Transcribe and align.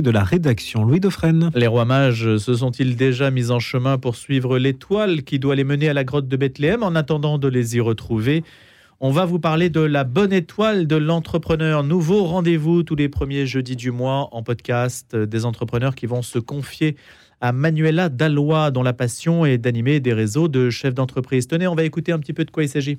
de 0.00 0.10
la 0.10 0.24
rédaction 0.24 0.84
Louis 0.84 1.00
Dauphren. 1.00 1.50
Les 1.54 1.66
rois 1.66 1.84
mages 1.84 2.38
se 2.38 2.54
sont-ils 2.54 2.96
déjà 2.96 3.30
mis 3.30 3.50
en 3.50 3.58
chemin 3.58 3.98
pour 3.98 4.16
suivre 4.16 4.56
l'étoile 4.56 5.22
qui 5.22 5.38
doit 5.38 5.54
les 5.54 5.64
mener 5.64 5.90
à 5.90 5.92
la 5.92 6.02
grotte 6.02 6.28
de 6.28 6.36
Bethléem? 6.38 6.82
En 6.82 6.94
attendant 6.94 7.36
de 7.36 7.46
les 7.46 7.76
y 7.76 7.80
retrouver 7.80 8.42
On 9.00 9.10
va 9.10 9.26
vous 9.26 9.38
parler 9.38 9.68
de 9.68 9.82
la 9.82 10.04
bonne 10.04 10.32
étoile 10.32 10.86
de 10.86 10.96
l'entrepreneur. 10.96 11.84
Nouveau 11.84 12.24
rendez-vous 12.24 12.84
tous 12.84 12.96
les 12.96 13.10
premiers 13.10 13.44
jeudis 13.44 13.76
du 13.76 13.90
mois 13.90 14.30
en 14.32 14.42
podcast 14.42 15.14
des 15.14 15.44
entrepreneurs 15.44 15.94
qui 15.94 16.06
vont 16.06 16.22
se 16.22 16.38
confier 16.38 16.96
à 17.42 17.52
Manuela 17.52 18.08
Dallois 18.08 18.70
dont 18.70 18.82
la 18.82 18.94
passion 18.94 19.44
est 19.44 19.58
d'animer 19.58 20.00
des 20.00 20.14
réseaux 20.14 20.48
de 20.48 20.70
chefs 20.70 20.94
d'entreprise. 20.94 21.48
Tenez, 21.48 21.66
on 21.66 21.74
va 21.74 21.84
écouter 21.84 22.12
un 22.12 22.18
petit 22.18 22.32
peu 22.32 22.46
de 22.46 22.50
quoi 22.50 22.62
il 22.62 22.70
s'agit. 22.70 22.96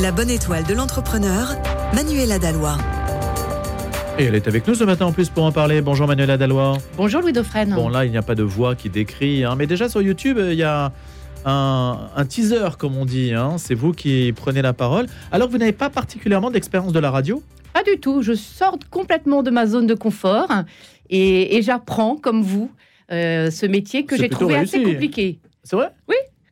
La 0.00 0.12
bonne 0.12 0.30
étoile 0.30 0.64
de 0.64 0.74
l'entrepreneur, 0.74 1.56
Manuela 1.94 2.38
Dallois. 2.38 2.78
Et 4.18 4.24
elle 4.24 4.34
est 4.34 4.46
avec 4.46 4.66
nous 4.66 4.74
ce 4.74 4.84
matin 4.84 5.06
en 5.06 5.12
plus 5.12 5.28
pour 5.28 5.44
en 5.44 5.52
parler. 5.52 5.80
Bonjour 5.80 6.06
Manuela 6.06 6.36
Dallois. 6.36 6.78
Bonjour 6.96 7.20
Louis 7.20 7.32
Dauphren. 7.32 7.74
Bon 7.74 7.88
là, 7.88 8.04
il 8.04 8.10
n'y 8.10 8.16
a 8.16 8.22
pas 8.22 8.34
de 8.34 8.42
voix 8.42 8.74
qui 8.74 8.90
décrit, 8.90 9.44
hein, 9.44 9.54
mais 9.56 9.66
déjà 9.66 9.88
sur 9.88 10.02
YouTube, 10.02 10.38
il 10.40 10.54
y 10.54 10.62
a 10.62 10.92
un, 11.44 12.10
un 12.14 12.24
teaser 12.26 12.76
comme 12.78 12.96
on 12.96 13.04
dit. 13.04 13.32
hein. 13.32 13.56
C'est 13.58 13.74
vous 13.74 13.92
qui 13.92 14.32
prenez 14.34 14.62
la 14.62 14.72
parole. 14.72 15.06
Alors 15.32 15.48
que 15.48 15.52
vous 15.52 15.58
n'avez 15.58 15.72
pas 15.72 15.90
particulièrement 15.90 16.50
d'expérience 16.50 16.92
de 16.92 17.00
la 17.00 17.10
radio? 17.10 17.42
Pas 17.72 17.82
du 17.82 17.98
tout, 18.00 18.22
je 18.22 18.34
sors 18.34 18.78
complètement 18.90 19.42
de 19.42 19.50
ma 19.50 19.66
zone 19.66 19.86
de 19.86 19.94
confort 19.94 20.48
et, 21.10 21.56
et 21.56 21.62
j'apprends 21.62 22.16
comme 22.16 22.42
vous 22.42 22.70
euh, 23.10 23.50
ce 23.50 23.66
métier 23.66 24.04
que 24.04 24.16
j'ai 24.16 24.28
trouvé 24.28 24.56
assez 24.56 24.82
compliqué. 24.82 25.38
C'est 25.64 25.76
vrai? 25.76 25.90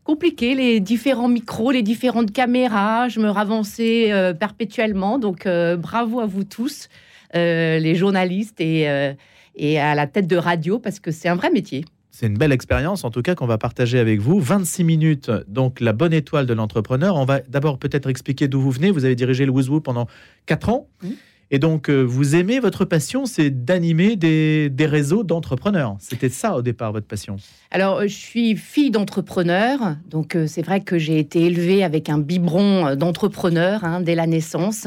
Compliqué, 0.06 0.55
les 0.55 0.78
différents 0.78 1.27
micros, 1.27 1.73
les 1.73 1.83
différentes 1.83 2.30
caméras, 2.30 3.09
je 3.09 3.19
me 3.19 3.28
ravançais 3.28 4.12
euh, 4.12 4.33
perpétuellement, 4.33 5.19
donc 5.19 5.47
euh, 5.47 5.77
bravo 5.77 6.20
à 6.20 6.27
vous 6.27 6.45
tous, 6.45 6.88
euh, 7.34 7.81
les 7.81 7.97
journalistes 7.97 8.61
et, 8.61 8.89
euh, 8.89 9.14
et 9.56 9.81
à 9.81 9.97
la 9.97 10.06
tête 10.06 10.28
de 10.28 10.36
radio, 10.36 10.78
parce 10.78 11.00
que 11.00 11.11
c'est 11.11 11.28
un 11.28 11.34
vrai 11.34 11.50
métier. 11.50 11.84
C'est 12.12 12.28
une 12.28 12.39
belle 12.39 12.53
expérience, 12.53 13.03
en 13.03 13.11
tout 13.11 13.20
cas, 13.20 13.34
qu'on 13.34 13.48
va 13.48 13.58
partager 13.58 13.98
avec 13.98 14.20
vous. 14.20 14.39
26 14.39 14.84
minutes, 14.84 15.33
donc 15.48 15.81
la 15.81 15.92
bonne 15.92 16.12
étoile 16.12 16.47
de 16.47 16.55
l'entrepreneur. 16.55 17.16
On 17.16 17.25
va 17.25 17.41
d'abord 17.41 17.77
peut-être 17.77 18.09
expliquer 18.09 18.47
d'où 18.47 18.61
vous 18.61 18.70
venez. 18.70 18.92
Vous 18.92 19.06
avez 19.06 19.16
dirigé 19.16 19.44
le 19.44 19.50
Woozoo 19.50 19.81
pendant 19.81 20.06
4 20.47 20.69
ans. 20.69 20.88
Et 21.50 21.58
donc, 21.61 21.89
euh, 21.89 22.02
vous 22.02 22.34
aimez, 22.34 22.58
votre 22.58 22.84
passion, 22.84 23.25
c'est 23.25 23.50
d'animer 23.50 24.16
des, 24.16 24.69
des 24.69 24.86
réseaux 24.86 25.22
d'entrepreneurs. 25.22 25.97
C'était 26.00 26.28
ça 26.28 26.56
au 26.56 26.62
départ, 26.62 26.92
votre 26.92 27.06
passion. 27.06 27.36
Alors, 27.70 27.98
euh, 27.98 28.08
je 28.08 28.14
suis 28.14 28.56
fille 28.56 28.91
d'entrepreneur, 28.91 29.97
donc 30.11 30.34
euh, 30.34 30.47
c'est 30.48 30.62
vrai 30.62 30.80
que 30.80 30.98
j'ai 30.98 31.19
été 31.20 31.44
élevée 31.44 31.84
avec 31.84 32.08
un 32.08 32.19
biberon 32.19 32.97
d'entrepreneur 32.97 33.84
hein, 33.84 34.00
dès 34.00 34.14
la 34.14 34.27
naissance. 34.27 34.86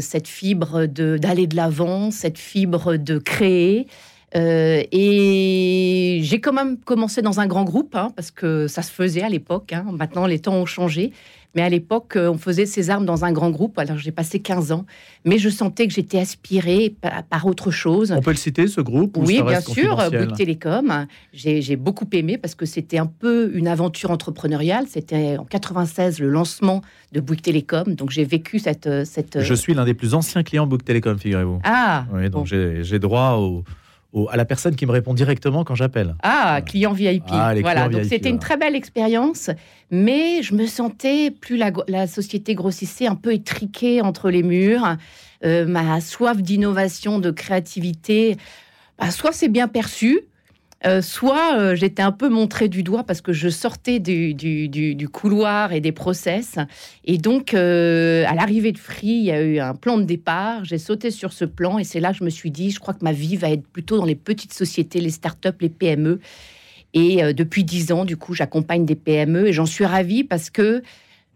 Cette 0.00 0.26
fibre 0.26 0.86
d'aller 0.86 1.46
de 1.46 1.54
l'avant, 1.54 2.10
cette 2.10 2.36
fibre 2.36 2.96
de 2.96 3.18
créer. 3.18 3.86
Et 4.34 6.18
j'ai 6.22 6.40
quand 6.40 6.52
même 6.52 6.78
commencé 6.78 7.22
dans 7.22 7.38
un 7.38 7.46
grand 7.46 7.62
groupe, 7.62 7.94
hein, 7.94 8.10
parce 8.16 8.32
que 8.32 8.66
ça 8.66 8.82
se 8.82 8.90
faisait 8.90 9.22
à 9.22 9.28
l'époque. 9.28 9.72
hein. 9.72 9.86
Maintenant, 9.92 10.26
les 10.26 10.40
temps 10.40 10.56
ont 10.56 10.66
changé. 10.66 11.12
Mais 11.54 11.62
à 11.62 11.68
l'époque, 11.68 12.16
euh, 12.16 12.30
on 12.30 12.38
faisait 12.38 12.66
ses 12.66 12.90
armes 12.90 13.06
dans 13.06 13.24
un 13.24 13.32
grand 13.32 13.50
groupe. 13.50 13.78
Alors, 13.78 13.98
j'ai 13.98 14.12
passé 14.12 14.38
15 14.40 14.72
ans. 14.72 14.84
Mais 15.24 15.38
je 15.38 15.48
sentais 15.48 15.86
que 15.86 15.94
j'étais 15.94 16.18
aspirée 16.18 16.94
par, 17.00 17.22
par 17.24 17.46
autre 17.46 17.70
chose. 17.70 18.12
On 18.16 18.20
peut 18.20 18.30
le 18.30 18.36
citer, 18.36 18.66
ce 18.68 18.80
groupe 18.80 19.16
ou 19.16 19.20
Oui, 19.24 19.42
bien 19.42 19.60
sûr, 19.60 19.96
confidentiel 19.96 20.26
Bouygues 20.26 20.36
Télécom. 20.36 21.06
J'ai 21.32 21.76
beaucoup 21.76 22.06
aimé 22.12 22.38
parce 22.38 22.54
que 22.54 22.66
c'était 22.66 22.98
un 22.98 23.06
peu 23.06 23.50
une 23.54 23.68
aventure 23.68 24.10
entrepreneuriale. 24.10 24.86
C'était 24.88 25.36
en 25.38 25.44
96 25.44 26.20
le 26.20 26.28
lancement 26.28 26.82
de 27.12 27.20
Bouygues 27.20 27.42
Télécom, 27.42 27.94
donc 27.94 28.10
j'ai 28.10 28.24
vécu 28.24 28.58
cette 28.58 28.86
euh, 28.86 29.04
cette. 29.04 29.40
Je 29.40 29.54
suis 29.54 29.74
l'un 29.74 29.84
des 29.84 29.94
plus 29.94 30.14
anciens 30.14 30.42
clients 30.42 30.66
Book 30.66 30.84
Telecom, 30.84 31.18
figurez-vous. 31.18 31.60
Ah, 31.64 32.06
Oui, 32.12 32.28
donc 32.28 32.50
bon. 32.50 32.82
j'ai 32.82 32.98
droit 32.98 33.32
au, 33.32 33.64
au- 34.12 34.28
à 34.30 34.36
la 34.36 34.44
personne 34.44 34.74
qui 34.76 34.86
me 34.86 34.92
répond 34.92 35.14
directement 35.14 35.64
quand 35.64 35.74
j'appelle. 35.74 36.14
ah, 36.22 36.60
client 36.64 36.92
VIP. 36.92 37.24
Ah, 37.30 37.52
voilà, 37.60 37.88
donc 37.88 38.04
c'était 38.08 38.30
une 38.30 38.38
très 38.38 38.56
belle 38.56 38.74
expérience, 38.74 39.50
mais 39.90 40.42
je 40.42 40.54
me 40.54 40.66
sentais 40.66 41.30
plus 41.30 41.56
la, 41.56 41.70
la 41.88 42.06
société 42.06 42.54
grossissait 42.54 43.06
un 43.06 43.14
peu 43.16 43.32
étriquée 43.34 44.00
entre 44.00 44.30
les 44.30 44.42
murs. 44.42 44.96
Euh, 45.44 45.66
ma 45.66 46.00
soif 46.00 46.42
d'innovation, 46.42 47.18
de 47.20 47.30
créativité, 47.30 48.36
bah, 48.98 49.10
soit 49.10 49.32
c'est 49.32 49.48
bien 49.48 49.68
perçu. 49.68 50.20
Euh, 50.86 51.02
soit 51.02 51.58
euh, 51.58 51.74
j'étais 51.74 52.02
un 52.02 52.12
peu 52.12 52.28
montrée 52.28 52.68
du 52.68 52.84
doigt 52.84 53.02
parce 53.02 53.20
que 53.20 53.32
je 53.32 53.48
sortais 53.48 53.98
du, 53.98 55.08
couloir 55.12 55.72
et 55.72 55.80
des 55.80 55.90
process. 55.90 56.56
Et 57.04 57.18
donc, 57.18 57.52
euh, 57.52 58.24
à 58.28 58.34
l'arrivée 58.34 58.70
de 58.70 58.78
Free, 58.78 59.08
il 59.08 59.24
y 59.24 59.32
a 59.32 59.42
eu 59.42 59.58
un 59.58 59.74
plan 59.74 59.98
de 59.98 60.04
départ. 60.04 60.64
J'ai 60.64 60.78
sauté 60.78 61.10
sur 61.10 61.32
ce 61.32 61.44
plan 61.44 61.78
et 61.78 61.84
c'est 61.84 61.98
là 61.98 62.12
que 62.12 62.18
je 62.18 62.24
me 62.24 62.30
suis 62.30 62.52
dit, 62.52 62.70
je 62.70 62.78
crois 62.78 62.94
que 62.94 63.02
ma 63.02 63.12
vie 63.12 63.36
va 63.36 63.50
être 63.50 63.66
plutôt 63.66 63.98
dans 63.98 64.04
les 64.04 64.14
petites 64.14 64.52
sociétés, 64.52 65.00
les 65.00 65.10
startups, 65.10 65.48
les 65.60 65.68
PME. 65.68 66.20
Et 66.94 67.34
depuis 67.34 67.64
dix 67.64 67.92
ans, 67.92 68.06
du 68.06 68.16
coup, 68.16 68.32
j'accompagne 68.32 68.86
des 68.86 68.94
PME 68.94 69.48
et 69.48 69.52
j'en 69.52 69.66
suis 69.66 69.84
ravie 69.84 70.24
parce 70.24 70.48
que 70.48 70.82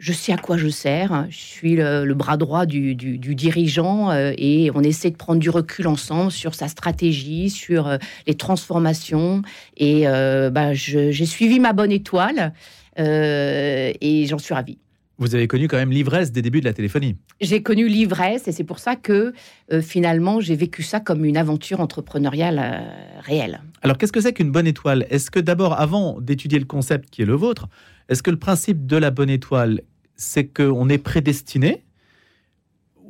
je 0.03 0.13
sais 0.13 0.33
à 0.33 0.37
quoi 0.37 0.57
je 0.57 0.67
sers. 0.69 1.27
Je 1.31 1.37
suis 1.37 1.77
le, 1.77 2.05
le 2.05 2.15
bras 2.15 2.37
droit 2.37 2.67
du, 2.67 2.97
du- 2.97 3.19
du 3.19 3.37
dirigeant 3.37 4.11
euh, 4.11 4.33
et 4.37 4.73
on 4.75 4.83
essaie 4.83 5.11
de 5.13 5.17
prendre 5.17 5.39
du 5.39 5.49
recul 5.49 5.87
ensemble 5.87 6.33
sur 6.33 6.57
sa 6.57 6.67
stratégie, 6.67 7.51
sur 7.51 7.87
euh, 7.87 7.99
les 8.27 8.35
transformations. 8.35 9.43
Et 9.77 10.09
euh, 10.09 10.51
bah, 10.51 10.75
j'ai 10.75 11.27
suivi 11.27 11.61
ma 11.61 11.73
bonne 11.73 11.93
étoile 11.93 12.53
et 12.99 14.27
j'en 14.29 14.39
suis 14.39 14.55
ravie. 14.55 14.79
Vous 15.19 15.37
avez 15.37 15.47
connu 15.47 15.69
quand 15.69 15.77
même 15.77 15.93
l'ivresse 15.93 16.33
des 16.33 16.43
débuts 16.43 16.59
de 16.61 16.65
la 16.65 16.73
téléphonie. 16.73 17.17
J'ai 17.41 17.63
connu 17.63 17.87
l'ivresse 17.87 18.49
et 18.49 18.53
c'est 18.53 18.65
pour 18.65 18.81
ça 18.81 18.97
que 18.97 19.33
finalement 19.81 20.41
j'ai 20.41 20.57
vécu 20.57 20.83
ça 20.83 20.99
comme 20.99 21.25
une 21.25 21.37
aventure 21.37 21.81
entrepreneuriale 21.81 22.83
réelle. 23.21 23.61
Alors, 23.83 23.99
qu'est-ce 23.99 24.13
que 24.13 24.21
c'est 24.21 24.33
qu'une 24.33 24.51
bonne 24.51 24.67
étoile? 24.67 25.07
Est-ce 25.11 25.31
que 25.31 25.39
d'abord, 25.41 25.79
avant 25.81 26.21
d'étudier 26.21 26.59
le 26.59 26.65
concept 26.65 27.09
qui 27.11 27.23
est 27.23 27.27
le 27.27 27.35
vôtre, 27.35 27.69
est-ce 28.09 28.23
que 28.23 28.31
le 28.31 28.39
principe 28.39 28.85
de 28.87 28.97
la 28.97 29.11
bonne 29.11 29.31
étoile, 29.31 29.81
c'est 30.23 30.45
qu'on 30.45 30.89
est 30.89 30.99
prédestiné 30.99 31.83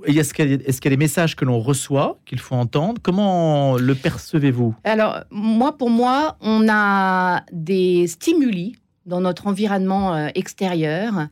Est-ce 0.06 0.34
qu'il 0.34 0.50
y, 0.50 0.54
est-ce 0.54 0.80
qu'il 0.80 0.90
y 0.90 0.94
a 0.94 0.96
des 0.96 1.00
messages 1.00 1.36
que 1.36 1.44
l'on 1.44 1.60
reçoit, 1.60 2.18
qu'il 2.26 2.40
faut 2.40 2.54
entendre? 2.54 3.00
Comment 3.02 3.76
le 3.76 3.94
percevez-vous? 3.94 4.74
Alors, 4.84 5.20
moi, 5.30 5.76
pour 5.76 5.90
moi, 5.90 6.36
on 6.40 6.66
a 6.68 7.44
des 7.52 8.06
stimuli 8.06 8.76
dans 9.06 9.20
notre 9.20 9.46
environnement 9.46 10.14
euh, 10.14 10.28
extérieur 10.34 11.28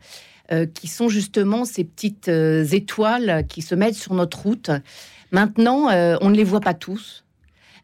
euh, 0.52 0.66
qui 0.66 0.86
sont 0.86 1.08
justement 1.08 1.64
ces 1.64 1.84
petites 1.84 2.28
euh, 2.28 2.64
étoiles 2.64 3.47
qui 3.48 3.62
se 3.62 3.74
mettent 3.74 3.94
sur 3.94 4.14
notre 4.14 4.42
route. 4.42 4.70
Maintenant, 5.30 5.86
on 6.20 6.28
ne 6.28 6.34
les 6.34 6.42
voit 6.42 6.60
pas 6.60 6.74
tous. 6.74 7.24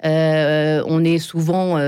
On 0.02 1.04
est 1.04 1.18
souvent 1.18 1.78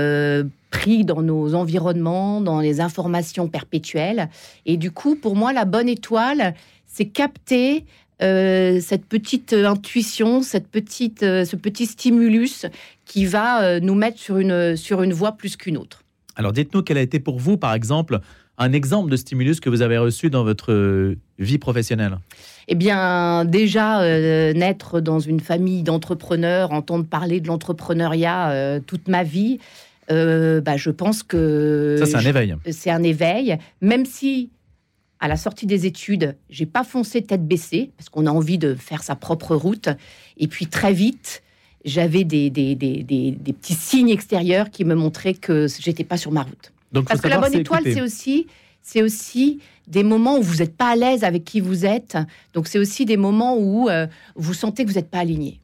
pris 0.69 1.03
dans 1.03 1.21
nos 1.21 1.55
environnements, 1.55 2.41
dans 2.41 2.59
les 2.59 2.81
informations 2.81 3.47
perpétuelles. 3.47 4.29
Et 4.65 4.77
du 4.77 4.91
coup, 4.91 5.15
pour 5.15 5.35
moi, 5.35 5.53
la 5.53 5.65
bonne 5.65 5.89
étoile, 5.89 6.53
c'est 6.85 7.05
capter 7.05 7.85
euh, 8.21 8.79
cette 8.81 9.05
petite 9.05 9.53
intuition, 9.53 10.41
cette 10.41 10.67
petite, 10.67 11.23
euh, 11.23 11.45
ce 11.45 11.55
petit 11.55 11.85
stimulus 11.85 12.65
qui 13.05 13.25
va 13.25 13.63
euh, 13.63 13.79
nous 13.79 13.95
mettre 13.95 14.19
sur 14.19 14.37
une, 14.37 14.75
sur 14.75 15.01
une 15.01 15.13
voie 15.13 15.33
plus 15.33 15.55
qu'une 15.55 15.77
autre. 15.77 16.03
Alors, 16.35 16.51
dites-nous 16.51 16.83
quel 16.83 16.97
a 16.97 17.01
été 17.01 17.19
pour 17.19 17.39
vous, 17.39 17.57
par 17.57 17.73
exemple, 17.73 18.19
un 18.59 18.73
exemple 18.73 19.09
de 19.09 19.15
stimulus 19.15 19.59
que 19.59 19.69
vous 19.69 19.81
avez 19.81 19.97
reçu 19.97 20.29
dans 20.29 20.43
votre 20.43 20.73
euh, 20.73 21.17
vie 21.39 21.57
professionnelle? 21.57 22.17
Eh 22.67 22.75
bien, 22.75 23.45
déjà, 23.45 24.01
euh, 24.01 24.53
naître 24.53 24.99
dans 24.99 25.19
une 25.19 25.39
famille 25.39 25.81
d'entrepreneurs, 25.81 26.71
entendre 26.71 27.05
parler 27.05 27.39
de 27.39 27.47
l'entrepreneuriat 27.47 28.51
euh, 28.51 28.79
toute 28.85 29.07
ma 29.07 29.23
vie, 29.23 29.59
euh, 30.11 30.61
bah, 30.61 30.77
je 30.77 30.89
pense 30.89 31.23
que 31.23 31.97
Ça, 31.99 32.05
c'est 32.05 32.15
un 32.15 32.29
éveil. 32.29 32.55
c'est 32.71 32.89
un 32.89 33.03
éveil, 33.03 33.57
même 33.81 34.05
si 34.05 34.49
à 35.19 35.27
la 35.27 35.35
sortie 35.37 35.65
des 35.65 35.85
études, 35.85 36.35
j'ai 36.49 36.65
pas 36.65 36.83
foncé 36.83 37.21
tête 37.21 37.45
baissée 37.47 37.91
parce 37.97 38.09
qu'on 38.09 38.25
a 38.25 38.31
envie 38.31 38.57
de 38.57 38.73
faire 38.75 39.03
sa 39.03 39.15
propre 39.15 39.55
route. 39.55 39.89
Et 40.37 40.47
puis 40.47 40.67
très 40.67 40.93
vite, 40.93 41.43
j'avais 41.83 42.23
des, 42.23 42.49
des, 42.49 42.75
des, 42.75 43.03
des- 43.03 43.31
des 43.31 43.53
petits 43.53 43.73
signes 43.73 44.09
extérieurs 44.09 44.69
qui 44.69 44.85
me 44.85 44.95
montraient 44.95 45.33
que 45.33 45.67
j'étais 45.79 46.03
pas 46.05 46.17
sur 46.17 46.31
ma 46.31 46.43
route. 46.43 46.71
Donc, 46.93 47.07
Parce 47.07 47.19
que 47.21 47.27
la 47.27 47.37
bonne 47.39 47.53
étoile, 47.53 47.83
c'est 47.83 48.01
aussi, 48.01 48.47
c'est 48.81 49.01
aussi 49.01 49.59
des 49.87 50.03
moments 50.03 50.37
où 50.37 50.41
vous 50.41 50.57
n'êtes 50.57 50.75
pas 50.77 50.91
à 50.91 50.95
l'aise 50.95 51.23
avec 51.25 51.43
qui 51.43 51.59
vous 51.59 51.85
êtes. 51.85 52.17
Donc 52.53 52.67
c'est 52.67 52.79
aussi 52.79 53.05
des 53.05 53.17
moments 53.17 53.57
où 53.57 53.89
euh, 53.89 54.07
vous 54.35 54.53
sentez 54.53 54.83
que 54.85 54.89
vous 54.89 54.95
n'êtes 54.95 55.09
pas 55.11 55.19
aligné. 55.19 55.59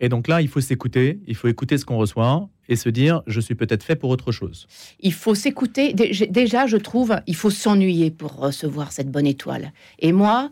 Et 0.00 0.08
donc 0.08 0.26
là, 0.28 0.40
il 0.42 0.48
faut 0.48 0.60
s'écouter, 0.60 1.20
il 1.28 1.36
faut 1.36 1.46
écouter 1.48 1.78
ce 1.78 1.84
qu'on 1.84 1.96
reçoit 1.96 2.48
et 2.68 2.76
se 2.76 2.88
dire, 2.88 3.22
je 3.26 3.40
suis 3.40 3.54
peut-être 3.54 3.82
fait 3.82 3.96
pour 3.96 4.10
autre 4.10 4.32
chose. 4.32 4.66
Il 5.00 5.12
faut 5.12 5.34
s'écouter. 5.34 5.92
Déjà, 5.92 6.66
je 6.66 6.76
trouve, 6.76 7.16
il 7.26 7.36
faut 7.36 7.50
s'ennuyer 7.50 8.10
pour 8.10 8.36
recevoir 8.36 8.92
cette 8.92 9.10
bonne 9.10 9.26
étoile. 9.26 9.72
Et 9.98 10.12
moi, 10.12 10.50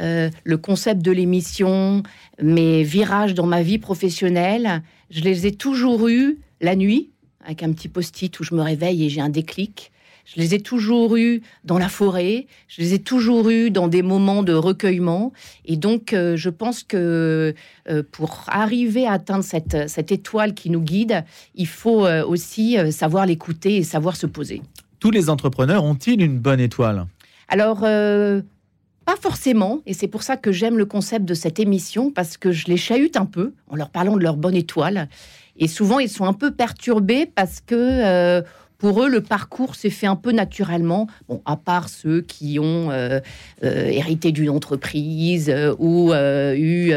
euh, 0.00 0.30
le 0.42 0.58
concept 0.58 1.02
de 1.02 1.12
l'émission, 1.12 2.02
mes 2.42 2.82
virages 2.82 3.34
dans 3.34 3.46
ma 3.46 3.62
vie 3.62 3.78
professionnelle, 3.78 4.82
je 5.10 5.20
les 5.20 5.46
ai 5.46 5.52
toujours 5.52 6.08
eus 6.08 6.38
la 6.60 6.76
nuit, 6.76 7.10
avec 7.44 7.62
un 7.62 7.72
petit 7.72 7.88
post-it 7.88 8.38
où 8.40 8.44
je 8.44 8.54
me 8.54 8.62
réveille 8.62 9.04
et 9.04 9.08
j'ai 9.08 9.20
un 9.20 9.28
déclic. 9.28 9.92
Je 10.24 10.40
les 10.40 10.54
ai 10.54 10.60
toujours 10.60 11.16
eus 11.16 11.42
dans 11.64 11.78
la 11.78 11.88
forêt. 11.88 12.46
Je 12.68 12.80
les 12.80 12.94
ai 12.94 12.98
toujours 12.98 13.50
eus 13.50 13.70
dans 13.70 13.88
des 13.88 14.02
moments 14.02 14.42
de 14.42 14.54
recueillement. 14.54 15.32
Et 15.66 15.76
donc, 15.76 16.12
euh, 16.12 16.36
je 16.36 16.50
pense 16.50 16.82
que 16.82 17.54
euh, 17.90 18.02
pour 18.10 18.44
arriver 18.48 19.06
à 19.06 19.12
atteindre 19.12 19.44
cette, 19.44 19.88
cette 19.88 20.12
étoile 20.12 20.54
qui 20.54 20.70
nous 20.70 20.80
guide, 20.80 21.24
il 21.54 21.66
faut 21.66 22.06
euh, 22.06 22.24
aussi 22.24 22.76
savoir 22.90 23.26
l'écouter 23.26 23.76
et 23.76 23.82
savoir 23.82 24.16
se 24.16 24.26
poser. 24.26 24.62
Tous 24.98 25.10
les 25.10 25.28
entrepreneurs 25.28 25.84
ont-ils 25.84 26.20
une 26.22 26.38
bonne 26.38 26.60
étoile? 26.60 27.06
Alors, 27.48 27.80
pas 27.80 29.16
forcément, 29.20 29.80
et 29.84 29.92
c'est 29.92 30.08
pour 30.08 30.22
ça 30.22 30.38
que 30.38 30.50
j'aime 30.50 30.78
le 30.78 30.86
concept 30.86 31.26
de 31.26 31.34
cette 31.34 31.60
émission, 31.60 32.10
parce 32.10 32.38
que 32.38 32.52
je 32.52 32.68
les 32.68 32.78
chahute 32.78 33.18
un 33.18 33.26
peu 33.26 33.52
en 33.68 33.76
leur 33.76 33.90
parlant 33.90 34.16
de 34.16 34.22
leur 34.22 34.38
bonne 34.38 34.54
étoile. 34.54 35.10
Et 35.58 35.68
souvent, 35.68 35.98
ils 35.98 36.08
sont 36.08 36.24
un 36.24 36.32
peu 36.32 36.52
perturbés 36.52 37.26
parce 37.26 37.60
que 37.60 38.42
pour 38.84 39.02
eux, 39.02 39.08
le 39.08 39.22
parcours 39.22 39.76
s'est 39.76 39.88
fait 39.88 40.06
un 40.06 40.14
peu 40.14 40.30
naturellement, 40.30 41.06
bon, 41.26 41.40
à 41.46 41.56
part 41.56 41.88
ceux 41.88 42.20
qui 42.20 42.58
ont 42.58 42.90
euh, 42.90 43.18
euh, 43.62 43.86
hérité 43.86 44.30
d'une 44.30 44.50
entreprise 44.50 45.48
euh, 45.48 45.74
ou 45.78 46.12
eu, 46.12 46.92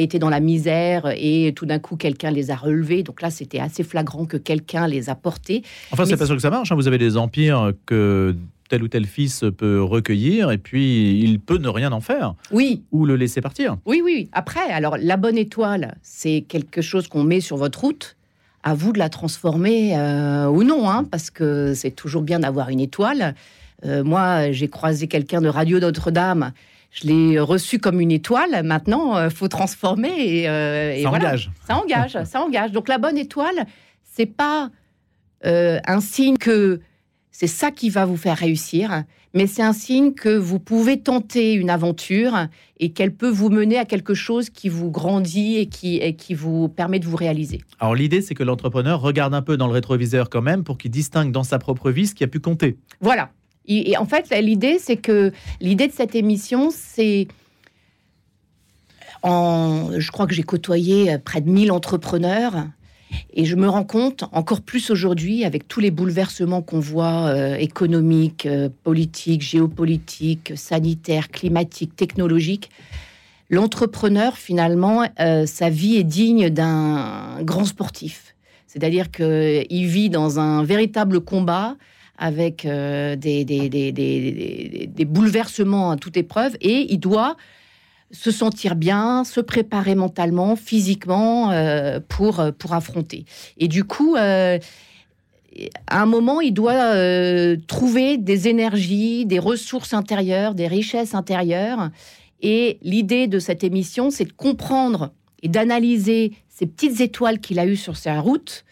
été 0.00 0.18
dans 0.18 0.30
la 0.30 0.40
misère 0.40 1.12
et 1.14 1.52
tout 1.54 1.66
d'un 1.66 1.78
coup, 1.78 1.96
quelqu'un 1.96 2.30
les 2.30 2.50
a 2.50 2.56
relevés. 2.56 3.02
Donc 3.02 3.20
là, 3.20 3.28
c'était 3.28 3.58
assez 3.58 3.84
flagrant 3.84 4.24
que 4.24 4.38
quelqu'un 4.38 4.86
les 4.88 5.10
a 5.10 5.14
portés. 5.14 5.62
Enfin, 5.90 6.06
c'est 6.06 6.16
pas 6.16 6.24
sûr 6.24 6.36
que 6.36 6.40
ça 6.40 6.48
marche. 6.48 6.72
hein. 6.72 6.74
Vous 6.74 6.88
avez 6.88 6.96
des 6.96 7.18
empires 7.18 7.74
que 7.84 8.34
tel 8.70 8.82
ou 8.82 8.88
tel 8.88 9.04
fils 9.04 9.44
peut 9.58 9.82
recueillir 9.82 10.50
et 10.50 10.58
puis 10.58 11.20
il 11.20 11.38
peut 11.38 11.58
ne 11.58 11.68
rien 11.68 11.92
en 11.92 12.00
faire 12.00 12.34
Oui, 12.50 12.82
ou 12.92 13.04
le 13.04 13.14
laisser 13.14 13.42
partir. 13.42 13.76
Oui, 13.84 14.00
oui. 14.02 14.30
Après, 14.32 14.70
alors 14.70 14.96
la 14.98 15.18
bonne 15.18 15.36
étoile, 15.36 15.98
c'est 16.00 16.46
quelque 16.48 16.80
chose 16.80 17.08
qu'on 17.08 17.24
met 17.24 17.40
sur 17.40 17.58
votre 17.58 17.82
route. 17.82 18.15
À 18.68 18.74
vous 18.74 18.92
de 18.92 18.98
la 18.98 19.08
transformer 19.08 19.96
euh, 19.96 20.46
ou 20.48 20.64
non, 20.64 20.90
hein, 20.90 21.04
parce 21.08 21.30
que 21.30 21.72
c'est 21.74 21.92
toujours 21.92 22.22
bien 22.22 22.40
d'avoir 22.40 22.68
une 22.68 22.80
étoile. 22.80 23.36
Euh, 23.84 24.02
moi, 24.02 24.50
j'ai 24.50 24.66
croisé 24.68 25.06
quelqu'un 25.06 25.40
de 25.40 25.48
Radio 25.48 25.78
Notre-Dame. 25.78 26.50
Je 26.90 27.06
l'ai 27.06 27.38
reçu 27.38 27.78
comme 27.78 28.00
une 28.00 28.10
étoile. 28.10 28.64
Maintenant, 28.64 29.22
il 29.22 29.30
faut 29.30 29.46
transformer. 29.46 30.14
Et, 30.18 30.48
euh, 30.48 30.94
et 30.96 31.02
Ça 31.04 31.10
voilà. 31.10 31.28
engage. 31.28 31.50
Ça 31.68 31.76
engage, 31.76 32.18
ça 32.24 32.40
engage. 32.42 32.72
Donc 32.72 32.88
la 32.88 32.98
bonne 32.98 33.16
étoile, 33.16 33.66
c'est 34.02 34.26
pas 34.26 34.70
euh, 35.44 35.78
un 35.86 36.00
signe 36.00 36.36
que 36.36 36.80
c'est 37.38 37.48
ça 37.48 37.70
qui 37.70 37.90
va 37.90 38.06
vous 38.06 38.16
faire 38.16 38.38
réussir, 38.38 39.04
mais 39.34 39.46
c'est 39.46 39.62
un 39.62 39.74
signe 39.74 40.14
que 40.14 40.34
vous 40.34 40.58
pouvez 40.58 41.00
tenter 41.00 41.52
une 41.52 41.68
aventure 41.68 42.46
et 42.80 42.92
qu'elle 42.92 43.14
peut 43.14 43.28
vous 43.28 43.50
mener 43.50 43.76
à 43.76 43.84
quelque 43.84 44.14
chose 44.14 44.48
qui 44.48 44.70
vous 44.70 44.90
grandit 44.90 45.58
et 45.58 45.66
qui, 45.66 45.96
et 45.98 46.16
qui 46.16 46.32
vous 46.32 46.70
permet 46.70 46.98
de 46.98 47.04
vous 47.04 47.16
réaliser. 47.16 47.60
Alors 47.78 47.94
l'idée, 47.94 48.22
c'est 48.22 48.34
que 48.34 48.42
l'entrepreneur 48.42 49.02
regarde 49.02 49.34
un 49.34 49.42
peu 49.42 49.58
dans 49.58 49.66
le 49.66 49.74
rétroviseur 49.74 50.30
quand 50.30 50.40
même 50.40 50.64
pour 50.64 50.78
qu'il 50.78 50.90
distingue 50.90 51.30
dans 51.30 51.44
sa 51.44 51.58
propre 51.58 51.90
vie 51.90 52.06
ce 52.06 52.14
qui 52.14 52.24
a 52.24 52.26
pu 52.26 52.40
compter. 52.40 52.78
Voilà. 53.02 53.28
Et, 53.66 53.90
et 53.90 53.98
en 53.98 54.06
fait, 54.06 54.34
l'idée, 54.40 54.78
c'est 54.78 54.96
que 54.96 55.30
l'idée 55.60 55.88
de 55.88 55.92
cette 55.92 56.14
émission, 56.14 56.70
c'est 56.72 57.28
en, 59.22 59.90
je 59.98 60.10
crois 60.10 60.26
que 60.26 60.32
j'ai 60.32 60.42
côtoyé 60.42 61.18
près 61.18 61.42
de 61.42 61.50
1000 61.50 61.70
entrepreneurs. 61.70 62.66
Et 63.32 63.44
je 63.44 63.54
me 63.54 63.68
rends 63.68 63.84
compte, 63.84 64.24
encore 64.32 64.62
plus 64.62 64.90
aujourd'hui, 64.90 65.44
avec 65.44 65.68
tous 65.68 65.80
les 65.80 65.90
bouleversements 65.90 66.62
qu'on 66.62 66.80
voit, 66.80 67.26
euh, 67.26 67.54
économiques, 67.56 68.46
euh, 68.46 68.68
politiques, 68.82 69.42
géopolitiques, 69.42 70.52
sanitaires, 70.56 71.28
climatiques, 71.28 71.94
technologiques, 71.96 72.70
l'entrepreneur, 73.50 74.36
finalement, 74.36 75.04
euh, 75.20 75.46
sa 75.46 75.70
vie 75.70 75.96
est 75.96 76.04
digne 76.04 76.50
d'un 76.50 77.42
grand 77.42 77.64
sportif. 77.64 78.34
C'est-à-dire 78.66 79.10
qu'il 79.10 79.86
vit 79.86 80.10
dans 80.10 80.40
un 80.40 80.64
véritable 80.64 81.20
combat 81.20 81.76
avec 82.18 82.66
des 82.66 83.44
bouleversements 85.06 85.90
à 85.90 85.96
toute 85.96 86.16
épreuve 86.16 86.56
et 86.60 86.92
il 86.92 86.98
doit 86.98 87.36
se 88.10 88.30
sentir 88.30 88.76
bien, 88.76 89.24
se 89.24 89.40
préparer 89.40 89.94
mentalement, 89.94 90.56
physiquement 90.56 91.50
euh, 91.50 92.00
pour, 92.08 92.40
euh, 92.40 92.52
pour 92.52 92.72
affronter. 92.72 93.24
Et 93.58 93.68
du 93.68 93.84
coup, 93.84 94.16
euh, 94.16 94.58
à 95.86 96.02
un 96.02 96.06
moment, 96.06 96.40
il 96.40 96.52
doit 96.52 96.92
trouver 97.66 98.18
des 98.18 98.46
énergies, 98.46 99.24
des 99.24 99.38
ressources 99.38 99.94
intérieures, 99.94 100.54
des 100.54 100.66
richesses 100.66 101.14
intérieures. 101.14 101.90
Et 102.42 102.78
l'idée 102.82 103.26
de 103.26 103.38
cette 103.38 103.64
émission, 103.64 104.10
c'est 104.10 104.26
de 104.26 104.32
comprendre 104.32 105.12
et 105.42 105.48
d'analyser 105.48 106.34
ces 106.50 106.66
petites 106.66 107.00
étoiles 107.00 107.40
qu'il 107.40 107.58
a 107.58 107.64
eues 107.64 107.76
sur 107.76 107.96
sa 107.96 108.20
route 108.20 108.66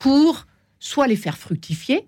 pour 0.00 0.46
soit 0.80 1.06
les 1.06 1.14
faire 1.14 1.38
fructifier, 1.38 2.04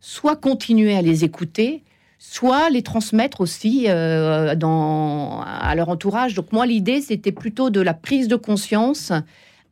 soit 0.00 0.34
continuer 0.34 0.96
à 0.96 1.02
les 1.02 1.24
écouter, 1.24 1.84
soit 2.22 2.68
les 2.68 2.82
transmettre 2.82 3.40
aussi 3.40 3.86
euh, 3.88 4.54
dans, 4.54 5.40
à 5.40 5.74
leur 5.74 5.88
entourage. 5.88 6.34
Donc 6.34 6.52
moi, 6.52 6.66
l'idée, 6.66 7.00
c'était 7.00 7.32
plutôt 7.32 7.70
de 7.70 7.80
la 7.80 7.94
prise 7.94 8.28
de 8.28 8.36
conscience, 8.36 9.10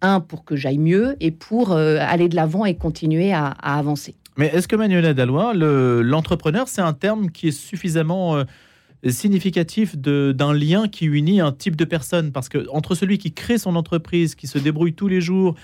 un, 0.01 0.21
pour 0.21 0.45
que 0.47 0.57
j'aille 0.57 0.79
mieux, 0.79 1.15
et 1.21 1.31
pour 1.31 1.73
euh, 1.73 1.99
aller 2.01 2.29
de 2.29 2.35
l'avant 2.35 2.65
et 2.65 2.75
continuer 2.75 3.35
à, 3.35 3.49
avancer. 3.49 4.15
Mais 4.39 4.47
est-ce 4.47 4.67
que 4.67 4.77
Manuela 4.77 5.13
Dallois, 5.13 5.53
le- 5.53 6.01
l'entrepreneur, 6.01 6.69
c'est 6.69 6.81
un 6.81 6.95
terme 6.95 7.31
qui 7.31 7.49
est 7.49 7.53
suffisamment 7.53 8.37
euh, 8.37 8.45
significatif 9.07 9.97
d'un 9.99 10.55
lien 10.55 10.89
qui 10.89 11.05
unit 11.05 11.43
un 11.43 11.53
type 11.53 11.77
de 11.77 11.85
personne? 11.85 12.33
Parce 12.33 12.49
que 12.49 12.67
entre 12.73 12.95
celui 12.95 13.19
qui 13.19 13.35
crée 13.35 13.59
son 13.59 13.77
entreprise, 13.77 14.35
qui 14.35 14.47
se 14.47 14.59
débrouille 14.59 14.95
tous 14.95 15.09
les 15.09 15.21
jours 15.21 15.55